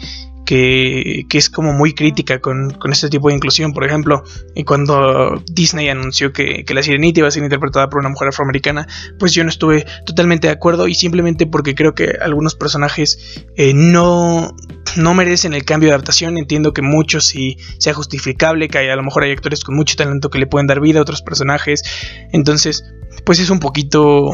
que, 0.50 1.28
es 1.32 1.50
como 1.52 1.74
muy 1.74 1.94
crítica 1.94 2.40
con, 2.40 2.76
este 2.92 3.10
tipo 3.10 3.30
de 3.30 3.36
inclusión. 3.36 3.72
Por 3.72 3.86
ejemplo, 3.86 4.24
y 4.56 4.64
cuando 4.64 5.44
Disney 5.52 5.90
anunció 5.90 6.34
que, 6.34 6.66
la 6.74 6.82
sirenita 6.82 7.20
iba 7.20 7.28
a 7.28 7.32
ser 7.32 7.44
interpretada 7.44 7.88
por 7.90 8.00
una 8.00 8.10
mujer 8.10 8.30
afroamericana, 8.30 8.88
pues 9.20 9.32
yo 9.34 9.44
no 9.44 9.52
estuve 9.52 9.86
totalmente 10.08 10.48
de 10.48 10.54
acuerdo 10.54 10.88
y 10.88 10.96
simplemente 10.96 11.46
porque 11.46 11.76
creo 11.76 11.94
que 11.94 12.18
algunos 12.20 12.56
personajes 12.56 13.46
eh, 13.58 13.74
no, 13.76 14.56
no 14.98 15.14
merecen 15.14 15.54
el 15.54 15.66
cambio 15.66 15.90
de 15.90 15.96
adaptación. 15.96 16.38
Entiendo 16.38 16.74
que 16.74 16.82
muchos 16.82 17.26
sí 17.26 17.58
sea 17.78 17.94
justificable, 17.94 18.68
que 18.68 18.92
a 18.92 18.96
lo 18.96 19.04
mejor 19.04 19.24
hay 19.24 19.32
actores 19.32 19.64
con 19.64 19.76
mucho 19.76 19.96
talento 19.96 20.30
que 20.30 20.40
le 20.40 20.48
pueden 20.48 20.68
dar 20.68 20.80
vida 20.80 21.00
a 21.00 21.02
otros 21.02 21.22
personajes. 21.22 21.84
Entonces, 22.32 22.84
pues 23.26 23.40
es 23.40 23.50
un 23.50 23.60
poquito 23.60 24.32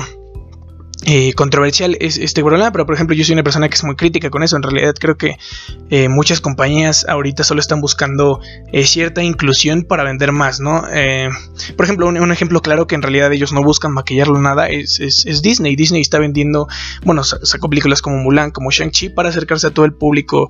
eh, 1.07 1.33
controversial 1.33 1.95
es 1.99 2.17
este 2.17 2.41
problema, 2.41 2.71
pero 2.71 2.87
por 2.87 2.95
ejemplo 2.95 3.15
yo 3.15 3.23
soy 3.23 3.33
una 3.33 3.43
persona 3.43 3.69
que 3.69 3.75
es 3.75 3.83
muy 3.83 3.95
crítica 3.95 4.31
con 4.31 4.41
eso. 4.41 4.55
En 4.55 4.63
realidad 4.63 4.95
creo 4.99 5.17
que 5.17 5.37
eh, 5.91 6.09
muchas 6.09 6.41
compañías 6.41 7.05
ahorita 7.07 7.43
solo 7.43 7.59
están 7.59 7.79
buscando 7.79 8.39
eh, 8.73 8.85
cierta 8.87 9.21
inclusión 9.21 9.83
para 9.83 10.03
vender 10.03 10.31
más, 10.31 10.59
¿no? 10.59 10.83
por 11.75 11.85
ejemplo, 11.85 12.07
un, 12.07 12.31
ejemplo 12.31 12.61
claro 12.61 12.87
que 12.87 12.95
en 12.95 13.01
realidad 13.01 13.31
ellos 13.31 13.53
no 13.53 13.63
buscan 13.63 13.91
maquillarlo 13.91 14.41
nada 14.41 14.67
es, 14.67 14.99
es, 14.99 15.41
Disney. 15.41 15.75
Disney 15.75 16.01
está 16.01 16.17
vendiendo, 16.17 16.67
bueno, 17.03 17.23
sacó 17.23 17.69
películas 17.69 18.01
como 18.01 18.17
Mulan, 18.17 18.49
como 18.49 18.71
Shang-Chi 18.71 19.09
para 19.09 19.29
acercarse 19.29 19.67
a 19.67 19.71
todo 19.71 19.85
el 19.85 19.93
público 19.93 20.49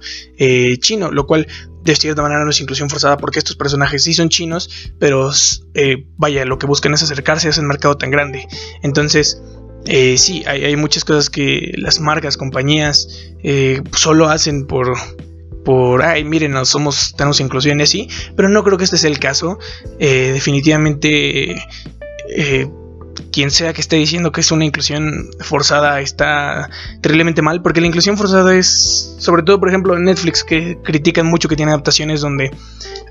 chino, 0.80 1.12
lo 1.12 1.26
cual 1.26 1.48
de 1.84 1.96
cierta 1.96 2.22
manera 2.22 2.44
no 2.44 2.50
es 2.50 2.62
inclusión 2.62 2.90
forzada 2.90 3.18
porque 3.18 3.40
estos 3.40 3.56
personajes 3.56 4.04
sí 4.04 4.14
son 4.14 4.30
chinos, 4.30 4.94
pero 5.00 5.32
vaya, 6.18 6.46
lo 6.46 6.58
que 6.58 6.66
buscan 6.66 6.94
es 6.94 7.04
acercarse 7.04 7.48
a 7.48 7.52
ese 7.52 7.62
mercado 7.62 7.98
tan 7.98 8.12
grande. 8.12 8.48
Entonces, 8.84 9.42
eh, 9.86 10.18
sí, 10.18 10.44
hay, 10.48 10.76
muchas 10.76 11.06
cosas 11.06 11.30
que 11.30 11.74
las 11.78 12.00
marcas, 12.00 12.38
compañías, 12.38 13.08
eh, 13.44 13.82
solo 13.94 14.30
hacen 14.30 14.66
por, 14.66 14.94
por, 15.64 16.04
ay, 16.04 16.24
miren, 16.24 16.52
no 16.52 16.66
somos, 16.66 17.14
tenemos 17.16 17.40
inclusión 17.40 17.80
y 17.80 17.84
así, 17.84 18.10
pero 18.36 18.50
no 18.50 18.64
creo 18.64 18.78
que 18.78 18.84
este 18.84 18.98
sea 18.98 19.10
el 19.10 19.20
caso. 19.20 19.60
Eh, 20.00 20.32
definitivamente, 20.34 21.56
quien 23.32 23.52
sea 23.52 23.74
que 23.74 23.82
esté 23.82 23.98
diciendo 23.98 24.32
que 24.32 24.42
es 24.42 24.52
una 24.52 24.66
inclusión 24.66 25.30
forzada 25.40 26.00
está 26.02 26.70
terriblemente 27.02 27.42
mal, 27.42 27.62
porque 27.62 27.82
la 27.82 27.88
inclusión 27.88 28.18
forzada 28.18 28.56
es, 28.56 29.16
sobre 29.20 29.44
todo, 29.44 29.60
por 29.60 29.70
ejemplo, 29.70 29.98
Netflix, 30.00 30.44
que 30.44 30.78
critican 30.84 31.26
mucho 31.26 31.48
que 31.48 31.56
tiene 31.56 31.72
adaptaciones 31.72 32.22
donde 32.22 32.52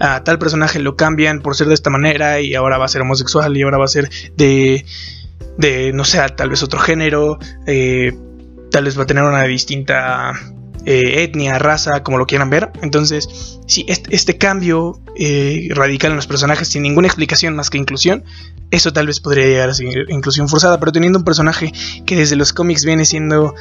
a 0.01 0.25
tal 0.25 0.39
personaje 0.39 0.79
lo 0.81 0.97
cambian 0.97 1.41
por 1.41 1.55
ser 1.57 1.69
de 1.69 1.75
esta 1.75 1.91
manera 1.91 2.41
y 2.41 2.55
ahora 2.55 2.79
va 2.79 2.87
a 2.87 2.89
ser 2.89 3.03
homosexual 3.03 3.57
y 3.57 3.63
ahora 3.63 3.79
va 3.79 3.85
a 3.85 3.89
ser 3.89 4.11
de 4.37 4.85
de, 5.59 5.93
no 5.93 6.05
sé, 6.05 6.21
tal 6.37 6.51
vez 6.51 6.63
otro 6.63 6.81
género, 6.81 7.39
eh, 7.67 8.13
tal 8.71 8.85
vez 8.85 8.99
va 8.99 9.05
a 9.05 9.07
tener 9.07 9.25
una 9.25 9.43
distinta 9.45 10.33
eh, 10.85 11.23
etnia, 11.23 11.59
raza, 11.59 12.03
como 12.03 12.19
lo 12.19 12.27
quieran 12.27 12.51
ver. 12.51 12.71
Entonces, 12.83 13.59
si 13.67 13.87
este, 13.89 14.37
cambio 14.37 15.01
eh, 15.17 15.69
radical 15.71 16.11
en 16.11 16.17
los 16.17 16.27
personajes 16.27 16.69
sin 16.69 16.83
ninguna 16.83 17.07
explicación 17.07 17.55
más 17.55 17.71
que 17.71 17.79
inclusión, 17.79 18.25
eso 18.71 18.93
tal 18.93 19.07
vez 19.07 19.21
podría 19.21 19.47
llegar 19.47 19.71
a 19.71 19.75
ser 19.75 20.11
inclusión 20.11 20.49
forzada, 20.49 20.81
pero 20.81 20.91
teniendo 20.91 21.19
un 21.19 21.25
personaje 21.25 21.73
que 22.05 22.17
desde 22.17 22.35
los 22.35 22.53
cómics 22.53 22.85
viene 22.85 23.05
siendo, 23.05 23.55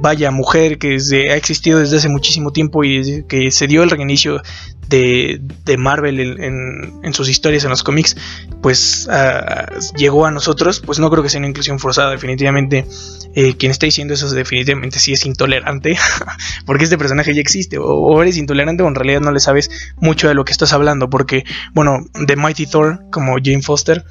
vaya, 0.00 0.30
mujer, 0.30 0.78
que 0.78 0.96
ha 1.30 1.36
existido 1.36 1.80
desde 1.80 1.98
hace 1.98 2.08
muchísimo 2.08 2.50
tiempo 2.50 2.82
y 2.82 3.24
que 3.28 3.50
se 3.50 3.66
dio 3.66 3.82
el 3.82 3.90
reinicio 3.90 4.40
de, 4.88 5.76
Marvel 5.78 6.20
en, 6.20 7.14
sus 7.14 7.28
historias 7.28 7.64
en 7.64 7.70
los 7.70 7.82
cómics, 7.82 8.16
pues 8.62 9.08
ah, 9.10 9.66
llegó 9.96 10.26
a 10.26 10.30
nosotros, 10.30 10.80
pues 10.80 10.98
no 10.98 11.10
creo 11.10 11.22
que 11.22 11.28
sea 11.28 11.38
una 11.38 11.48
inclusión 11.48 11.78
forzada, 11.78 12.10
definitivamente. 12.10 12.86
Eh, 13.34 13.56
quien 13.56 13.70
está 13.70 13.86
diciendo 13.86 14.14
eso 14.14 14.30
definitivamente 14.30 14.98
sí 14.98 15.12
es 15.12 15.26
intolerante, 15.26 15.96
porque 16.66 16.84
este 16.84 16.96
personaje 16.96 17.34
ya 17.34 17.40
existe, 17.40 17.78
o, 17.78 18.22
eres 18.22 18.38
intolerante 18.38 18.82
o 18.82 18.88
en 18.88 18.94
realidad 18.94 19.20
no 19.20 19.30
le 19.30 19.40
sabes 19.40 19.70
mucho 19.96 20.28
de 20.28 20.34
lo 20.34 20.44
que 20.44 20.52
estás 20.52 20.72
hablando, 20.72 21.10
porque, 21.10 21.44
bueno, 21.74 22.06
The 22.26 22.36
Mighty 22.36 22.66
Thor, 22.66 23.02
como 23.10 23.36
Jane 23.42 23.62
Foster, 23.62 24.04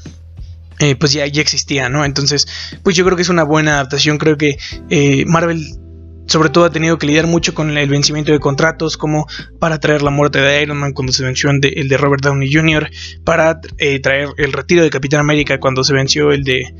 eh, 0.79 0.95
pues 0.95 1.13
ya, 1.13 1.25
ya 1.25 1.41
existía, 1.41 1.89
¿no? 1.89 2.03
Entonces, 2.03 2.47
pues 2.83 2.95
yo 2.95 3.05
creo 3.05 3.15
que 3.15 3.23
es 3.23 3.29
una 3.29 3.43
buena 3.43 3.75
adaptación, 3.75 4.17
creo 4.17 4.37
que 4.37 4.57
eh, 4.89 5.25
Marvel 5.25 5.79
sobre 6.27 6.49
todo 6.49 6.65
ha 6.65 6.71
tenido 6.71 6.97
que 6.97 7.07
lidiar 7.07 7.27
mucho 7.27 7.53
con 7.53 7.77
el 7.77 7.89
vencimiento 7.89 8.31
de 8.31 8.39
contratos, 8.39 8.97
como 8.97 9.27
para 9.59 9.79
traer 9.79 10.01
la 10.01 10.11
muerte 10.11 10.39
de 10.39 10.61
Iron 10.61 10.77
Man 10.77 10.93
cuando 10.93 11.13
se 11.13 11.23
venció 11.23 11.49
el 11.49 11.59
de, 11.61 11.97
Robert 11.97 12.23
Downey 12.23 12.51
Jr., 12.51 12.89
para 13.23 13.59
eh, 13.77 13.99
traer 13.99 14.29
el 14.37 14.53
retiro 14.53 14.83
de 14.83 14.89
Capitán 14.89 15.19
América 15.19 15.59
cuando 15.59 15.83
se 15.83 15.93
venció 15.93 16.31
el 16.31 16.43
de, 16.43 16.73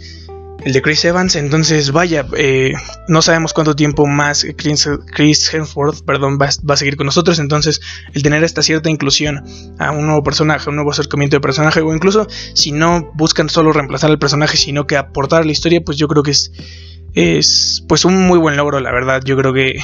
el 0.65 0.73
de 0.73 0.81
Chris 0.81 1.05
Evans. 1.05 1.35
Entonces, 1.35 1.91
vaya, 1.91 2.25
eh, 2.37 2.73
no 3.07 3.21
sabemos 3.21 3.53
cuánto 3.53 3.75
tiempo 3.75 4.07
más 4.07 4.45
Chris, 4.57 5.53
Hemsworth 5.53 6.03
perdón, 6.03 6.39
va, 6.41 6.47
a 6.47 6.77
seguir 6.77 6.97
con 6.97 7.05
nosotros. 7.05 7.39
Entonces, 7.39 7.81
el 8.13 8.23
tener 8.23 8.43
esta 8.43 8.63
cierta 8.63 8.89
inclusión 8.89 9.43
a 9.77 9.91
un 9.91 10.05
nuevo 10.07 10.23
personaje, 10.23 10.69
un 10.69 10.75
nuevo 10.75 10.91
acercamiento 10.91 11.37
de 11.37 11.41
personaje, 11.41 11.81
o 11.81 11.93
incluso 11.93 12.27
si 12.53 12.71
no 12.71 13.11
buscan 13.13 13.49
solo 13.49 13.71
reemplazar 13.71 14.09
al 14.09 14.19
personaje, 14.19 14.57
sino 14.57 14.87
que 14.87 14.97
aportar 14.97 15.43
a 15.43 15.45
la 15.45 15.51
historia, 15.51 15.81
pues 15.85 15.97
yo 15.97 16.07
creo 16.07 16.23
que 16.23 16.31
es 16.31 16.51
es 17.15 17.83
pues 17.87 18.05
un 18.05 18.27
muy 18.27 18.37
buen 18.37 18.57
logro, 18.57 18.79
la 18.79 18.91
verdad. 18.91 19.21
Yo 19.25 19.35
creo 19.37 19.53
que 19.53 19.79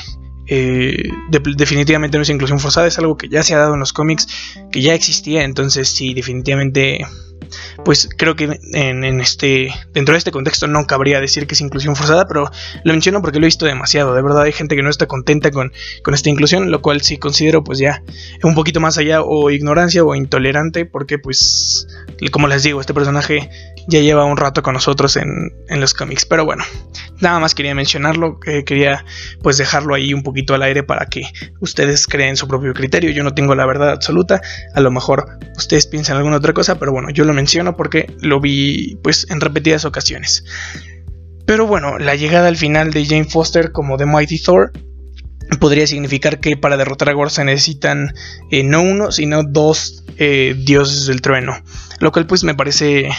eh, 0.48 1.10
definitivamente 1.30 2.18
no 2.18 2.24
es 2.24 2.30
inclusión 2.30 2.60
forzada, 2.60 2.88
es 2.88 3.00
algo 3.00 3.18
que 3.18 3.30
ya 3.30 3.42
se 3.42 3.56
ha 3.56 3.60
dado 3.60 3.74
en 3.74 3.80
los 3.80 3.94
cómics, 3.94 4.28
que 4.72 4.82
ya 4.82 4.94
existía, 4.94 5.44
entonces 5.44 5.90
sí, 5.90 6.14
definitivamente 6.14 7.06
pues 7.84 8.10
creo 8.18 8.36
que 8.36 8.60
en, 8.74 9.22
este 9.22 9.74
dentro 9.94 10.14
de 10.14 10.20
este 10.20 10.32
contexto 10.32 10.68
no 10.68 10.86
cabría 10.86 11.20
decir 11.20 11.48
que 11.48 11.54
es 11.54 11.62
inclusión 11.62 11.96
forzada, 11.96 12.28
pero 12.28 12.50
lo 12.84 12.94
menciono 12.94 13.22
porque 13.22 13.40
lo 13.40 13.46
he 13.46 13.48
visto 13.48 13.66
demasiado. 13.66 14.14
De 14.14 14.22
verdad 14.22 14.44
hay 14.44 14.52
gente 14.52 14.76
que 14.76 14.84
no 14.84 14.90
está 14.90 15.08
contenta 15.08 15.52
con, 15.52 15.72
con 16.04 16.14
esta 16.14 16.30
inclusión, 16.30 16.72
lo 16.72 16.82
cual 16.82 17.02
sí 17.02 17.18
considero 17.18 17.64
pues 17.64 17.80
ya 17.80 18.04
un 18.44 18.56
poquito 18.56 18.80
más 18.80 18.98
allá 18.98 19.22
o 19.22 19.50
ignorancia 19.50 20.04
o 20.04 20.16
intolerante, 20.16 20.86
porque 20.86 21.20
pues 21.20 21.88
como 22.32 22.48
les 22.48 22.64
digo, 22.64 22.80
este 22.80 22.94
personaje 22.94 23.50
ya 23.88 24.00
lleva 24.00 24.26
un 24.26 24.38
rato 24.38 24.62
con 24.62 24.74
nosotros 24.74 25.18
en, 25.18 25.52
en 25.68 25.82
los 25.82 25.94
cómics. 25.94 26.26
Pero 26.26 26.46
bueno, 26.46 26.64
nada 27.20 27.40
más 27.40 27.56
quería 27.56 27.76
mencionarlo, 27.76 28.40
que 28.40 28.64
quería 28.64 29.06
pues 29.42 29.58
dejarlo 29.58 29.96
ahí 29.96 30.14
un 30.14 30.24
poquito 30.24 30.54
al 30.54 30.64
aire 30.64 30.84
para 30.84 31.06
que 31.06 31.24
ustedes 31.60 32.08
creen 32.08 32.38
su 32.38 32.48
propio 32.48 32.74
criterio. 32.74 33.12
Yo 33.12 33.24
no 33.24 33.34
tengo 33.34 33.56
la 33.56 33.66
verdad 33.66 33.90
absoluta, 33.90 34.42
a 34.74 34.80
lo 34.82 34.92
mejor 34.92 35.40
ustedes 35.56 35.88
piensan 35.88 36.18
alguna 36.18 36.38
otra 36.38 36.54
cosa, 36.54 36.80
pero 36.80 36.92
bueno, 36.92 37.10
yo 37.10 37.26
lo 37.26 37.34
menciono 37.34 37.76
porque 37.76 38.14
lo 38.22 38.40
vi 38.40 38.98
pues 39.04 39.28
en 39.30 39.42
repetidas 39.42 39.86
ocasiones. 39.86 40.44
Pero 41.46 41.68
bueno, 41.68 41.98
la 41.98 42.16
llegada 42.16 42.48
al 42.48 42.58
final 42.58 42.92
de 42.92 43.06
Jane 43.06 43.26
Foster 43.26 43.72
como 43.72 43.98
The 43.98 44.06
Mighty 44.06 44.40
Thor 44.40 44.72
podría 45.60 45.86
significar 45.86 46.40
que 46.40 46.56
para 46.56 46.78
derrotar 46.78 47.10
a 47.10 47.14
Gore 47.14 47.30
se 47.30 47.44
necesitan 47.44 48.14
eh, 48.52 48.64
no 48.64 48.82
uno, 48.82 49.12
sino 49.12 49.44
dos 49.44 50.04
eh, 50.18 50.56
dioses 50.58 51.08
del 51.08 51.22
trueno. 51.22 51.54
Lo 52.02 52.12
cual 52.12 52.28
pues 52.28 52.44
me 52.44 52.54
parece 52.54 53.08
eh, 53.08 53.16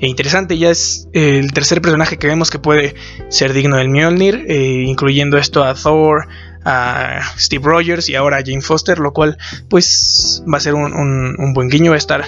interesante. 0.00 0.56
Ya 0.56 0.70
es 0.70 1.08
el 1.12 1.52
tercer 1.52 1.82
personaje 1.82 2.18
que 2.18 2.28
vemos 2.28 2.50
que 2.50 2.60
puede 2.60 2.94
ser 3.28 3.52
digno 3.52 3.76
del 3.76 3.88
Mjolnir, 3.88 4.46
incluyendo 4.48 5.36
esto 5.38 5.64
a 5.64 5.74
Thor, 5.74 6.28
a 6.64 7.20
Steve 7.36 7.64
Rogers 7.64 8.08
y 8.08 8.14
ahora 8.14 8.36
a 8.36 8.42
Jane 8.44 8.60
Foster, 8.60 9.00
lo 9.00 9.12
cual 9.12 9.36
pues 9.68 10.44
va 10.52 10.58
a 10.58 10.60
ser 10.60 10.74
un, 10.74 10.92
un 11.36 11.52
buen 11.54 11.68
guiño, 11.68 11.90
va 11.90 11.96
a 11.96 11.98
estar 11.98 12.24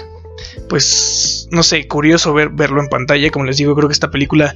pues, 0.68 1.48
no 1.50 1.62
sé, 1.62 1.86
curioso 1.86 2.32
ver, 2.32 2.50
verlo 2.50 2.80
en 2.80 2.88
pantalla. 2.88 3.30
Como 3.30 3.44
les 3.44 3.56
digo, 3.56 3.74
creo 3.74 3.88
que 3.88 3.92
esta 3.92 4.10
película 4.10 4.54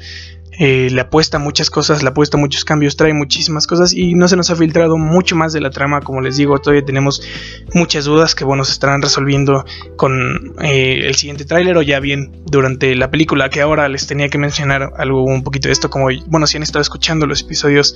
eh, 0.58 0.88
le 0.90 1.00
apuesta 1.00 1.38
muchas 1.38 1.70
cosas, 1.70 2.02
le 2.02 2.08
apuesta 2.08 2.36
muchos 2.36 2.64
cambios, 2.64 2.96
trae 2.96 3.12
muchísimas 3.12 3.66
cosas 3.66 3.92
y 3.92 4.14
no 4.14 4.28
se 4.28 4.36
nos 4.36 4.50
ha 4.50 4.56
filtrado 4.56 4.96
mucho 4.98 5.36
más 5.36 5.52
de 5.52 5.60
la 5.60 5.70
trama. 5.70 6.00
Como 6.00 6.20
les 6.20 6.36
digo, 6.36 6.58
todavía 6.58 6.84
tenemos 6.84 7.22
muchas 7.74 8.04
dudas 8.04 8.34
que, 8.34 8.44
bueno, 8.44 8.64
se 8.64 8.72
estarán 8.72 9.02
resolviendo 9.02 9.64
con 9.96 10.54
eh, 10.60 11.06
el 11.06 11.14
siguiente 11.14 11.44
tráiler 11.44 11.76
o 11.76 11.82
ya 11.82 12.00
bien 12.00 12.42
durante 12.46 12.94
la 12.94 13.10
película. 13.10 13.50
Que 13.50 13.60
ahora 13.60 13.88
les 13.88 14.06
tenía 14.06 14.28
que 14.28 14.38
mencionar 14.38 14.92
algo 14.96 15.24
un 15.24 15.42
poquito 15.42 15.68
de 15.68 15.72
esto, 15.72 15.90
como, 15.90 16.08
bueno, 16.26 16.46
si 16.46 16.56
han 16.56 16.62
estado 16.62 16.82
escuchando 16.82 17.26
los 17.26 17.42
episodios 17.42 17.94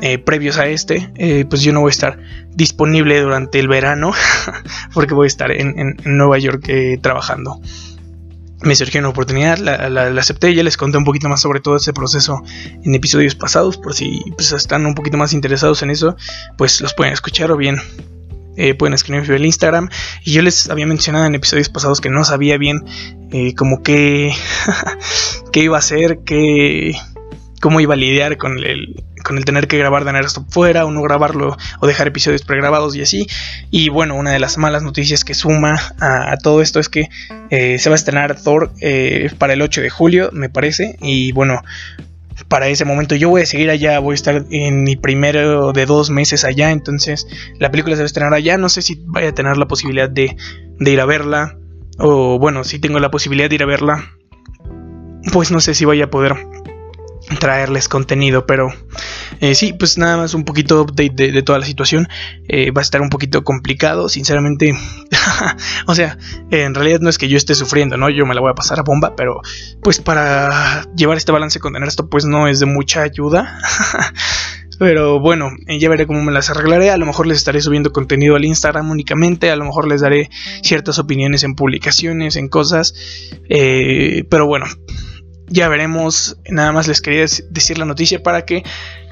eh, 0.00 0.18
previos 0.18 0.58
a 0.58 0.66
este, 0.68 1.10
eh, 1.16 1.44
pues 1.48 1.62
yo 1.62 1.72
no 1.72 1.80
voy 1.80 1.88
a 1.88 1.90
estar 1.90 2.18
disponible 2.54 3.20
durante 3.20 3.58
el 3.58 3.66
verano 3.66 4.12
porque 4.94 5.12
voy 5.12 5.24
a 5.24 5.26
estar 5.26 5.50
en, 5.50 5.96
Nueva 6.04 6.38
York 6.38 6.64
eh, 6.68 6.98
trabajando. 7.00 7.60
Me 8.62 8.74
surgió 8.74 9.00
una 9.00 9.10
oportunidad, 9.10 9.58
la, 9.58 10.20
acepté, 10.20 10.54
ya 10.54 10.62
les 10.62 10.76
conté 10.76 10.98
un 10.98 11.04
poquito 11.04 11.28
más 11.28 11.40
sobre 11.40 11.60
todo 11.60 11.76
ese 11.76 11.92
proceso 11.92 12.42
en 12.82 12.94
episodios 12.94 13.34
pasados, 13.34 13.76
por 13.76 13.94
si 13.94 14.20
pues, 14.34 14.50
están 14.52 14.84
un 14.84 14.94
poquito 14.94 15.16
más 15.16 15.32
interesados 15.32 15.82
en 15.82 15.90
eso, 15.90 16.16
pues 16.56 16.80
los 16.80 16.92
pueden 16.94 17.12
escuchar 17.12 17.50
o 17.52 17.56
bien 17.56 17.80
pueden 18.76 18.94
escribirme 18.94 19.28
en 19.28 19.34
el 19.34 19.46
Instagram. 19.46 19.88
Y 20.24 20.32
yo 20.32 20.42
les 20.42 20.68
había 20.68 20.86
mencionado 20.86 21.26
en 21.26 21.36
episodios 21.36 21.68
pasados 21.68 22.00
que 22.00 22.10
no 22.10 22.24
sabía 22.24 22.58
bien 22.58 22.84
como 23.56 23.82
qué, 23.84 24.32
qué 25.52 25.60
iba 25.60 25.76
a 25.76 25.78
hacer, 25.78 26.20
qué, 26.24 26.96
cómo 27.60 27.80
iba 27.80 27.94
a 27.94 27.96
lidiar 27.96 28.36
con 28.36 28.58
el, 28.58 29.04
con 29.24 29.38
el 29.38 29.44
tener 29.44 29.68
que 29.68 29.78
grabar 29.78 30.04
de 30.04 30.18
esto 30.20 30.44
fuera 30.48 30.84
o 30.84 30.90
no 30.90 31.02
grabarlo 31.02 31.56
o 31.80 31.86
dejar 31.86 32.08
episodios 32.08 32.42
pregrabados 32.42 32.96
y 32.96 33.02
así. 33.02 33.26
Y 33.70 33.88
bueno, 33.88 34.16
una 34.16 34.32
de 34.32 34.38
las 34.38 34.58
malas 34.58 34.82
noticias 34.82 35.24
que 35.24 35.34
suma 35.34 35.76
a, 36.00 36.36
todo 36.38 36.62
esto 36.62 36.80
es 36.80 36.88
que 36.88 37.08
eh, 37.50 37.78
se 37.78 37.88
va 37.88 37.94
a 37.94 37.96
estrenar 37.96 38.40
Thor 38.40 38.72
eh, 38.80 39.30
para 39.38 39.52
el 39.52 39.62
8 39.62 39.80
de 39.80 39.90
julio, 39.90 40.30
me 40.32 40.48
parece. 40.48 40.96
Y 41.00 41.32
bueno, 41.32 41.62
para 42.48 42.68
ese 42.68 42.84
momento 42.84 43.14
yo 43.14 43.28
voy 43.28 43.42
a 43.42 43.46
seguir 43.46 43.70
allá, 43.70 43.98
voy 43.98 44.12
a 44.12 44.14
estar 44.14 44.44
en 44.50 44.84
mi 44.84 44.96
primero 44.96 45.72
de 45.72 45.86
dos 45.86 46.10
meses 46.10 46.44
allá, 46.44 46.70
entonces 46.70 47.26
la 47.58 47.70
película 47.70 47.96
se 47.96 48.02
va 48.02 48.04
a 48.04 48.06
estrenar 48.06 48.34
allá, 48.34 48.56
no 48.56 48.68
sé 48.68 48.82
si 48.82 49.02
vaya 49.06 49.30
a 49.30 49.34
tener 49.34 49.56
la 49.56 49.66
posibilidad 49.66 50.08
de, 50.08 50.36
de 50.78 50.90
ir 50.90 51.00
a 51.00 51.04
verla, 51.04 51.58
o 51.98 52.38
bueno, 52.38 52.64
si 52.64 52.78
tengo 52.78 53.00
la 53.00 53.10
posibilidad 53.10 53.48
de 53.48 53.56
ir 53.56 53.62
a 53.62 53.66
verla, 53.66 54.12
pues 55.32 55.50
no 55.50 55.60
sé 55.60 55.74
si 55.74 55.84
vaya 55.84 56.04
a 56.04 56.10
poder 56.10 56.36
traerles 57.36 57.88
contenido, 57.88 58.46
pero 58.46 58.72
eh, 59.40 59.54
sí, 59.54 59.72
pues 59.72 59.98
nada 59.98 60.16
más 60.16 60.34
un 60.34 60.44
poquito 60.44 60.82
update 60.82 61.32
de, 61.32 61.42
toda 61.42 61.58
la 61.58 61.66
situación. 61.66 62.08
Eh, 62.48 62.70
va 62.70 62.80
a 62.80 62.82
estar 62.82 63.00
un 63.00 63.10
poquito 63.10 63.44
complicado, 63.44 64.08
sinceramente. 64.08 64.74
o 65.86 65.94
sea, 65.94 66.18
en 66.50 66.74
realidad 66.74 67.00
no 67.00 67.10
es 67.10 67.18
que 67.18 67.28
yo 67.28 67.36
esté 67.36 67.54
sufriendo, 67.54 67.96
¿no? 67.96 68.08
Yo 68.08 68.26
me 68.26 68.34
la 68.34 68.40
voy 68.40 68.50
a 68.50 68.54
pasar 68.54 68.78
a 68.78 68.82
bomba, 68.82 69.14
pero 69.16 69.40
pues 69.82 70.00
para 70.00 70.84
llevar 70.96 71.16
este 71.16 71.32
balance 71.32 71.60
con 71.60 71.76
esto, 71.84 72.08
pues 72.08 72.24
no 72.24 72.48
es 72.48 72.60
de 72.60 72.66
mucha 72.66 73.02
ayuda. 73.02 73.58
Pero 74.78 75.18
bueno, 75.18 75.50
eh, 75.66 75.80
ya 75.80 75.88
veré 75.88 76.06
cómo 76.06 76.22
me 76.22 76.30
las 76.30 76.50
arreglaré. 76.50 76.90
A 76.90 76.96
lo 76.98 77.04
mejor 77.04 77.26
les 77.26 77.38
estaré 77.38 77.60
subiendo 77.60 77.92
contenido 77.92 78.36
al 78.36 78.44
Instagram 78.44 78.88
únicamente. 78.88 79.50
A 79.50 79.56
lo 79.56 79.64
mejor 79.64 79.88
les 79.88 80.02
daré 80.02 80.30
ciertas 80.62 81.00
opiniones 81.00 81.42
en 81.42 81.56
publicaciones, 81.56 82.36
en 82.36 82.48
cosas. 82.48 82.94
pero 83.48 84.46
bueno, 84.46 84.66
ya 85.48 85.68
veremos. 85.68 86.38
Nada 86.48 86.72
más 86.72 86.88
les 86.88 87.00
quería 87.00 87.24
decir 87.50 87.78
la 87.78 87.84
noticia 87.84 88.22
para 88.22 88.44
que 88.44 88.64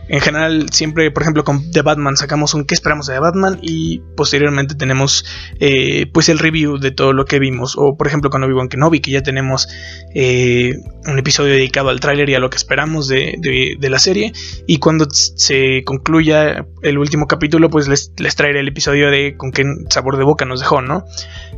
en 0.09 0.21
general 0.21 0.67
siempre, 0.71 1.11
por 1.11 1.23
ejemplo, 1.23 1.45
con 1.45 1.71
The 1.73 1.83
Batman 1.83 2.17
sacamos 2.17 2.55
un 2.55 2.65
qué 2.65 2.75
esperamos 2.75 3.07
de 3.07 3.15
The 3.15 3.21
Batman 3.21 3.59
y 3.61 4.01
posteriormente 4.17 4.77
tenemos 4.77 5.25
eh, 5.59 6.07
pues 6.13 6.29
el 6.29 6.39
review 6.39 6.79
de 6.79 6.93
todo 6.93 7.13
lo 7.13 7.25
que 7.25 7.39
vimos. 7.41 7.75
O 7.77 7.97
por 7.97 8.07
ejemplo 8.07 8.31
con 8.31 8.45
Obi-Wan 8.45 8.69
Kenobi 8.69 9.01
que 9.01 9.11
ya 9.11 9.23
tenemos 9.23 9.69
eh, 10.15 10.75
un 11.07 11.19
episodio 11.19 11.55
dedicado 11.55 11.89
al 11.89 11.99
tráiler 11.99 12.31
y 12.31 12.35
a 12.35 12.39
lo 12.39 12.51
que 12.51 12.57
esperamos 12.57 13.09
de, 13.09 13.77
la 13.81 13.99
serie. 13.99 14.33
Y 14.67 14.79
cuando 14.79 15.07
se 15.11 15.83
concluya 15.85 16.67
el 16.83 16.99
último 16.99 17.27
capítulo 17.27 17.69
pues 17.69 17.89
les, 17.89 18.13
les 18.19 18.37
traeré 18.37 18.61
el 18.61 18.69
episodio 18.69 19.11
de 19.11 19.37
con 19.37 19.51
qué 19.51 19.65
sabor 19.91 20.19
de 20.19 20.25
boca 20.25 20.45
nos 20.45 20.61
dejó, 20.61 20.83
¿no? 20.83 21.05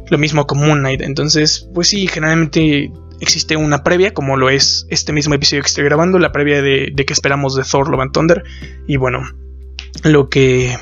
Lo 0.08 0.16
mismo 0.16 0.46
con 0.46 0.58
Moon 0.58 0.78
Knight. 0.78 1.02
Entonces 1.02 1.68
pues 1.74 1.88
sí, 1.88 2.06
generalmente 2.06 2.90
existe 3.20 3.56
una 3.56 3.82
previa, 3.82 4.14
como 4.14 4.36
lo 4.36 4.50
es 4.50 4.86
este 4.90 5.12
mismo 5.12 5.34
episodio 5.34 5.62
que 5.62 5.68
estoy 5.68 5.84
grabando, 5.84 6.18
la 6.18 6.32
previa 6.32 6.62
de, 6.62 6.90
de 6.92 7.04
que 7.04 7.12
esperamos 7.12 7.54
de 7.54 7.64
Thor 7.64 7.88
Love 7.88 8.00
and 8.00 8.12
Thunder. 8.12 8.44
Y 8.86 8.96
bueno, 8.96 9.22
lo 10.04 10.28
que, 10.28 10.76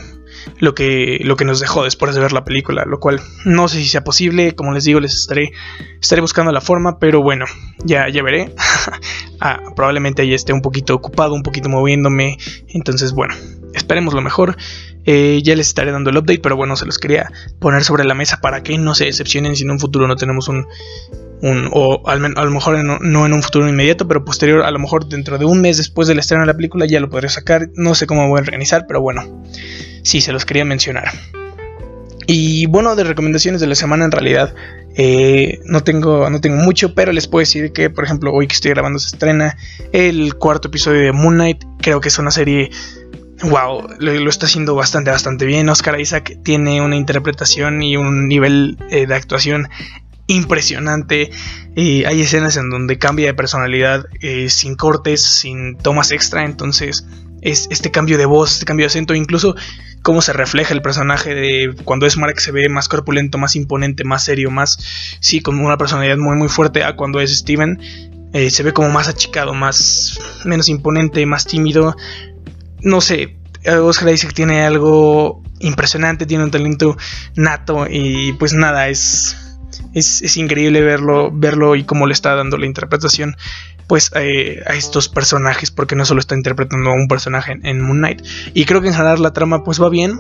lo, 0.59 0.75
que, 0.75 1.21
lo 1.23 1.37
que 1.37 1.45
nos 1.45 1.61
dejó 1.61 1.85
después 1.85 2.15
de 2.15 2.21
ver 2.21 2.33
la 2.33 2.45
película, 2.45 2.85
lo 2.87 3.01
cual 3.01 3.21
no 3.45 3.69
sé 3.69 3.79
si 3.79 3.89
sea 3.89 4.05
posible, 4.05 4.55
como 4.55 4.73
les 4.73 4.85
digo, 4.85 5.01
les 5.01 5.15
estaré, 5.15 5.53
estaré 6.01 6.21
buscando 6.21 6.53
la 6.53 6.61
forma, 6.61 6.99
pero 6.99 7.23
bueno, 7.23 7.47
ya, 7.85 8.09
ya 8.09 8.23
veré. 8.23 8.55
ah, 9.41 9.61
probablemente 9.75 10.23
ahí 10.23 10.35
esté 10.35 10.53
un 10.53 10.63
poquito 10.63 10.95
ocupado, 10.95 11.35
un 11.35 11.43
poquito 11.43 11.69
moviéndome, 11.69 12.39
entonces 12.69 13.13
bueno, 13.13 13.35
esperemos 13.75 14.15
lo 14.15 14.23
mejor. 14.23 14.57
Eh, 15.09 15.41
ya 15.45 15.55
les 15.55 15.69
estaré 15.69 15.93
dando 15.93 16.11
el 16.11 16.17
update, 16.17 16.41
pero 16.41 16.57
bueno, 16.57 16.75
se 16.75 16.85
los 16.85 16.99
quería 16.99 17.31
poner 17.61 17.85
sobre 17.85 18.05
la 18.05 18.15
mesa 18.15 18.41
para 18.41 18.65
que 18.65 18.77
no 18.77 18.93
se 18.97 19.05
decepcionen 19.05 19.55
si 19.55 19.63
en 19.63 19.71
un 19.71 19.79
futuro 19.79 20.09
no 20.09 20.17
tenemos 20.17 20.49
un, 20.49 20.67
o 21.43 22.09
al 22.09 22.25
a 22.25 22.45
lo 22.45 22.51
mejor 22.51 22.83
no 22.83 23.27
en 23.27 23.33
un 23.33 23.43
futuro 23.43 23.69
inmediato, 23.69 24.09
pero 24.09 24.25
posterior, 24.25 24.63
a 24.63 24.71
lo 24.71 24.79
mejor 24.79 25.07
dentro 25.07 25.39
de 25.39 25.45
un 25.45 25.61
mes 25.61 25.77
después 25.77 26.09
del 26.09 26.19
estreno 26.19 26.43
de 26.43 26.47
la 26.47 26.55
película 26.55 26.87
ya 26.87 27.01
lo 27.01 27.11
podré 27.11 27.29
sacar. 27.29 27.69
No 27.75 27.95
sé 27.95 28.07
cómo 28.07 28.29
voy 28.29 28.39
a 28.39 28.43
organizar, 28.43 28.87
pero 28.87 29.01
bueno, 29.01 29.43
sí, 30.03 30.21
se 30.21 30.33
los 30.33 30.45
quería 30.45 30.65
mencionar. 30.65 31.11
Y 32.27 32.67
bueno, 32.67 32.97
de 32.97 33.05
recomendaciones 33.05 33.61
de 33.61 33.69
la 33.69 33.77
semana 33.77 34.05
en 34.05 34.11
realidad 34.11 34.53
eh, 34.97 35.61
no, 35.65 35.85
tengo, 35.85 36.29
no 36.31 36.41
tengo 36.41 36.57
mucho, 36.57 36.95
pero 36.95 37.13
les 37.13 37.29
puedo 37.29 37.41
decir 37.41 37.73
que, 37.73 37.91
por 37.91 38.05
ejemplo, 38.05 38.33
hoy 38.33 38.49
que 38.49 38.55
estoy 38.55 38.73
grabando 38.73 38.99
se 38.99 39.09
estrena 39.09 39.57
el 39.93 40.35
cuarto 40.35 40.69
episodio 40.69 41.03
de 41.03 41.13
Moon 41.13 41.35
Knight. 41.35 41.65
Creo 41.81 42.01
que 42.01 42.09
es 42.09 42.19
una 42.19 42.31
serie 42.31 42.71
wow, 43.43 43.87
lo, 43.99 44.31
está 44.31 44.47
haciendo 44.47 44.75
bastante, 44.75 45.11
bastante 45.11 45.45
bien. 45.45 45.69
Oscar 45.69 46.01
Isaac 46.01 46.39
tiene 46.43 46.81
una 46.81 46.97
interpretación 46.97 47.83
y 47.83 47.97
un 47.97 48.29
nivel 48.29 48.79
eh, 48.91 49.07
de 49.07 49.15
actuación 49.15 49.69
impresionante. 50.27 51.31
hay 51.77 52.21
escenas 52.21 52.57
en 52.57 52.71
donde 52.71 52.99
cambia 52.99 53.27
de 53.27 53.35
personalidad 53.35 54.07
eh, 54.21 54.49
sin 54.51 54.77
cortes, 54.77 55.23
sin 55.23 55.77
tomas 55.77 56.11
extra. 56.11 56.45
Entonces, 56.45 57.07
es 57.43 57.69
este 57.71 57.91
cambio 57.91 58.19
de 58.19 58.27
voz, 58.27 58.53
este 58.53 58.65
cambio 58.65 58.85
de 58.85 58.89
acento, 58.89 59.15
incluso 59.15 59.55
cómo 60.03 60.23
se 60.23 60.33
refleja 60.33 60.73
el 60.73 60.83
personaje 60.83 61.35
de 61.35 61.75
cuando 61.85 62.07
es 62.07 62.17
Mark 62.17 62.41
se 62.41 62.53
ve 62.53 62.69
más 62.69 62.89
corpulento, 62.89 63.39
más 63.39 63.57
imponente, 63.57 64.05
más 64.05 64.25
serio, 64.25 64.51
más, 64.51 64.79
sí, 65.21 65.41
con 65.41 65.59
una 65.59 65.77
personalidad 65.77 66.17
muy, 66.17 66.37
muy 66.37 66.49
fuerte 66.49 66.85
a 66.85 66.97
cuando 66.97 67.21
es 67.21 67.37
Steven. 67.37 67.81
Eh, 68.33 68.51
se 68.51 68.63
ve 68.63 68.73
como 68.73 68.89
más 68.89 69.09
achicado, 69.09 69.55
más 69.55 70.19
menos 70.45 70.69
imponente, 70.69 71.25
más 71.27 71.47
tímido. 71.47 71.97
No 72.81 73.01
sé, 73.01 73.37
Oscar 73.67 74.13
Isaac 74.13 74.33
tiene 74.35 74.65
algo 74.65 75.43
impresionante, 75.61 76.27
tiene 76.27 76.45
un 76.45 76.51
talento 76.51 76.97
nato 77.35 77.87
y 77.89 78.33
pues 78.35 78.53
nada, 78.53 78.89
es 78.89 79.37
es, 79.97 80.37
increíble 80.37 80.83
verlo, 80.83 81.31
verlo 81.33 81.75
y 81.75 81.85
cómo 81.85 82.07
le 82.07 82.13
está 82.13 82.35
dando 82.35 82.59
la 82.59 82.67
interpretación 82.67 83.37
pues 83.87 84.11
eh, 84.15 84.63
a 84.67 84.75
estos 84.75 85.09
personajes 85.09 85.71
porque 85.71 85.97
no 85.97 86.05
solo 86.05 86.21
está 86.21 86.35
interpretando 86.35 86.91
a 86.91 86.95
un 86.95 87.09
personaje 87.09 87.53
en, 87.53 87.65
en, 87.65 87.81
Moon 87.81 87.99
Knight. 87.99 88.23
Y 88.53 88.65
creo 88.65 88.81
que 88.81 88.89
en 88.89 88.95
general 88.95 89.23
la 89.23 89.33
trama 89.33 89.65
pues 89.65 89.81
va 89.81 89.89
bien 89.89 90.19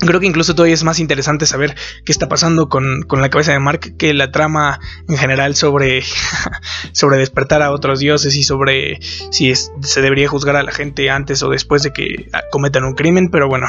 Creo 0.00 0.18
que 0.18 0.26
incluso 0.26 0.54
todavía 0.54 0.74
es 0.74 0.82
más 0.82 0.98
interesante 0.98 1.44
saber 1.44 1.76
qué 2.04 2.12
está 2.12 2.26
pasando 2.28 2.70
con, 2.70 3.06
la 3.10 3.28
cabeza 3.28 3.52
de 3.52 3.58
Mark 3.58 3.96
que 3.98 4.14
la 4.14 4.32
trama 4.32 4.80
en 5.08 5.18
general 5.18 5.54
sobre, 5.56 6.02
sobre 6.92 7.18
despertar 7.18 7.60
a 7.62 7.70
otros 7.70 8.00
dioses 8.00 8.34
y 8.34 8.42
sobre 8.42 8.98
si 9.30 9.54
se 9.54 10.00
debería 10.00 10.26
juzgar 10.26 10.56
a 10.56 10.62
la 10.62 10.72
gente 10.72 11.10
antes 11.10 11.42
o 11.42 11.50
después 11.50 11.82
de 11.82 11.92
que 11.92 12.30
cometan 12.50 12.84
un 12.84 12.94
crimen. 12.94 13.30
Pero 13.30 13.48
bueno, 13.48 13.66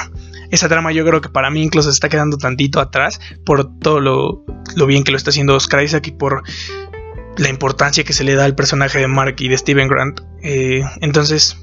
esa 0.52 0.70
trama 0.70 0.94
yo 0.94 1.06
creo 1.06 1.20
que 1.20 1.30
para 1.30 1.50
mí 1.50 1.64
incluso 1.64 1.90
se 1.92 1.96
está 1.96 2.08
quedando 2.08 2.38
tantito 2.38 2.80
atrás 2.80 3.20
por 3.46 3.78
todo 3.80 4.00
lo, 4.00 4.46
bien 4.86 5.04
que 5.04 5.12
lo 5.12 5.18
está 5.18 5.32
haciendo 5.32 5.56
Oscar 5.56 5.84
Isaac 5.84 6.08
y 6.08 6.12
por 6.12 6.44
la 7.38 7.50
importancia 7.50 8.06
que 8.06 8.14
se 8.14 8.24
le 8.24 8.36
da 8.36 8.46
al 8.46 8.56
personaje 8.56 9.00
de 9.00 9.08
Mark 9.08 9.36
y 9.40 9.50
de 9.50 9.58
Steven 9.58 9.90
Grant. 9.90 10.22
Eh, 10.44 10.82
entonces 11.02 11.58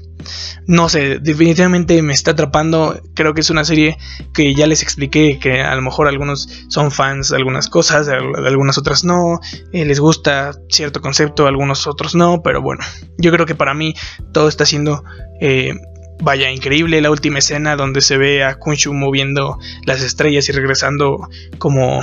no 0.67 0.89
sé, 0.89 1.19
definitivamente 1.19 2.01
me 2.01 2.13
está 2.13 2.31
atrapando. 2.31 3.01
Creo 3.15 3.33
que 3.33 3.41
es 3.41 3.49
una 3.49 3.65
serie 3.65 3.97
que 4.33 4.53
ya 4.53 4.67
les 4.67 4.83
expliqué 4.83 5.39
que 5.39 5.61
a 5.61 5.75
lo 5.75 5.81
mejor 5.81 6.07
algunos 6.07 6.47
son 6.67 6.91
fans 6.91 7.29
de 7.29 7.37
algunas 7.37 7.69
cosas, 7.69 8.05
de 8.07 8.13
algunas 8.13 8.77
otras 8.77 9.03
no. 9.03 9.39
Eh, 9.73 9.85
les 9.85 9.99
gusta 9.99 10.51
cierto 10.69 11.01
concepto, 11.01 11.47
algunos 11.47 11.87
otros 11.87 12.15
no. 12.15 12.41
Pero 12.43 12.61
bueno, 12.61 12.83
yo 13.17 13.31
creo 13.31 13.45
que 13.45 13.55
para 13.55 13.73
mí 13.73 13.93
todo 14.33 14.47
está 14.47 14.65
siendo... 14.65 15.03
Eh, 15.41 15.73
vaya, 16.21 16.51
increíble 16.51 17.01
la 17.01 17.11
última 17.11 17.39
escena 17.39 17.75
donde 17.75 18.01
se 18.01 18.17
ve 18.17 18.43
a 18.43 18.55
Kunshu 18.55 18.93
moviendo 18.93 19.57
las 19.85 20.01
estrellas 20.01 20.49
y 20.49 20.51
regresando 20.51 21.29
como 21.57 22.01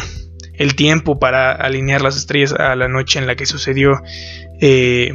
el 0.55 0.75
tiempo 0.75 1.19
para 1.19 1.53
alinear 1.53 2.01
las 2.01 2.17
estrellas 2.17 2.55
a 2.55 2.75
la 2.77 2.89
noche 2.89 3.19
en 3.19 3.27
la 3.27 3.37
que 3.37 3.45
sucedió 3.45 4.01
eh, 4.61 5.13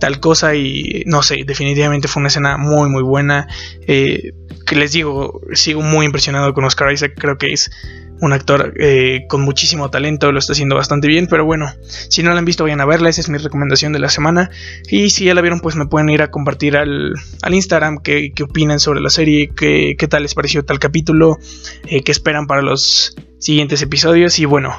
tal 0.00 0.18
cosa 0.18 0.54
y 0.56 1.04
no 1.06 1.22
sé, 1.22 1.44
definitivamente 1.46 2.08
fue 2.08 2.20
una 2.20 2.28
escena 2.28 2.56
muy 2.56 2.88
muy 2.88 3.02
buena. 3.02 3.46
Eh, 3.86 4.32
que 4.66 4.76
les 4.76 4.92
digo, 4.92 5.40
sigo 5.52 5.82
muy 5.82 6.06
impresionado 6.06 6.54
con 6.54 6.64
Oscar 6.64 6.92
Isaac, 6.92 7.14
creo 7.16 7.38
que 7.38 7.52
es 7.52 7.70
un 8.20 8.32
actor 8.32 8.74
eh, 8.78 9.22
con 9.28 9.42
muchísimo 9.42 9.90
talento, 9.90 10.30
lo 10.30 10.38
está 10.38 10.52
haciendo 10.52 10.76
bastante 10.76 11.08
bien, 11.08 11.26
pero 11.26 11.44
bueno, 11.44 11.72
si 11.82 12.22
no 12.22 12.30
la 12.32 12.38
han 12.38 12.44
visto 12.44 12.64
vayan 12.64 12.80
a 12.80 12.84
verla, 12.84 13.08
esa 13.08 13.20
es 13.20 13.28
mi 13.28 13.38
recomendación 13.38 13.92
de 13.92 13.98
la 13.98 14.08
semana. 14.08 14.50
Y 14.88 15.10
si 15.10 15.24
ya 15.24 15.34
la 15.34 15.40
vieron, 15.40 15.60
pues 15.60 15.76
me 15.76 15.86
pueden 15.86 16.08
ir 16.10 16.22
a 16.22 16.30
compartir 16.30 16.76
al, 16.76 17.14
Instagram 17.48 17.98
qué, 18.02 18.32
opinan 18.42 18.78
sobre 18.78 19.00
la 19.00 19.10
serie, 19.10 19.50
qué, 19.54 19.96
tal 20.08 20.22
les 20.22 20.34
pareció 20.34 20.64
tal 20.64 20.78
capítulo, 20.78 21.38
eh, 21.86 22.02
qué 22.02 22.12
esperan 22.12 22.46
para 22.46 22.62
los 22.62 23.16
siguientes 23.38 23.80
episodios 23.82 24.38
y 24.38 24.44
bueno. 24.44 24.74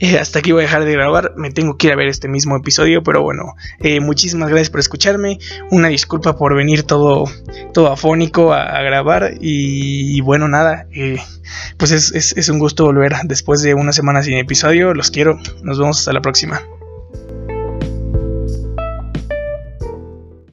Eh, 0.00 0.18
hasta 0.18 0.40
aquí 0.40 0.52
voy 0.52 0.60
a 0.60 0.66
dejar 0.66 0.84
de 0.84 0.92
grabar, 0.92 1.34
me 1.36 1.50
tengo 1.50 1.76
que 1.76 1.86
ir 1.86 1.92
a 1.92 1.96
ver 1.96 2.08
este 2.08 2.28
mismo 2.28 2.56
episodio, 2.56 3.02
pero 3.02 3.22
bueno, 3.22 3.54
eh, 3.78 4.00
muchísimas 4.00 4.48
gracias 4.48 4.70
por 4.70 4.80
escucharme, 4.80 5.38
una 5.70 5.88
disculpa 5.88 6.36
por 6.36 6.54
venir 6.56 6.82
todo, 6.82 7.24
todo 7.72 7.92
afónico 7.92 8.52
a, 8.52 8.82
grabar 8.82 9.34
y, 9.40 10.20
bueno, 10.20 10.48
nada, 10.48 10.86
eh, 10.92 11.18
pues 11.76 11.92
es, 11.92 12.34
es 12.36 12.48
un 12.48 12.58
gusto 12.58 12.84
volver 12.84 13.14
después 13.24 13.62
de 13.62 13.74
una 13.74 13.92
semana 13.92 14.22
sin 14.22 14.34
episodio, 14.34 14.94
los 14.94 15.10
quiero, 15.10 15.38
nos 15.62 15.78
vemos 15.78 16.00
hasta 16.00 16.12
la 16.12 16.20
próxima. 16.20 16.60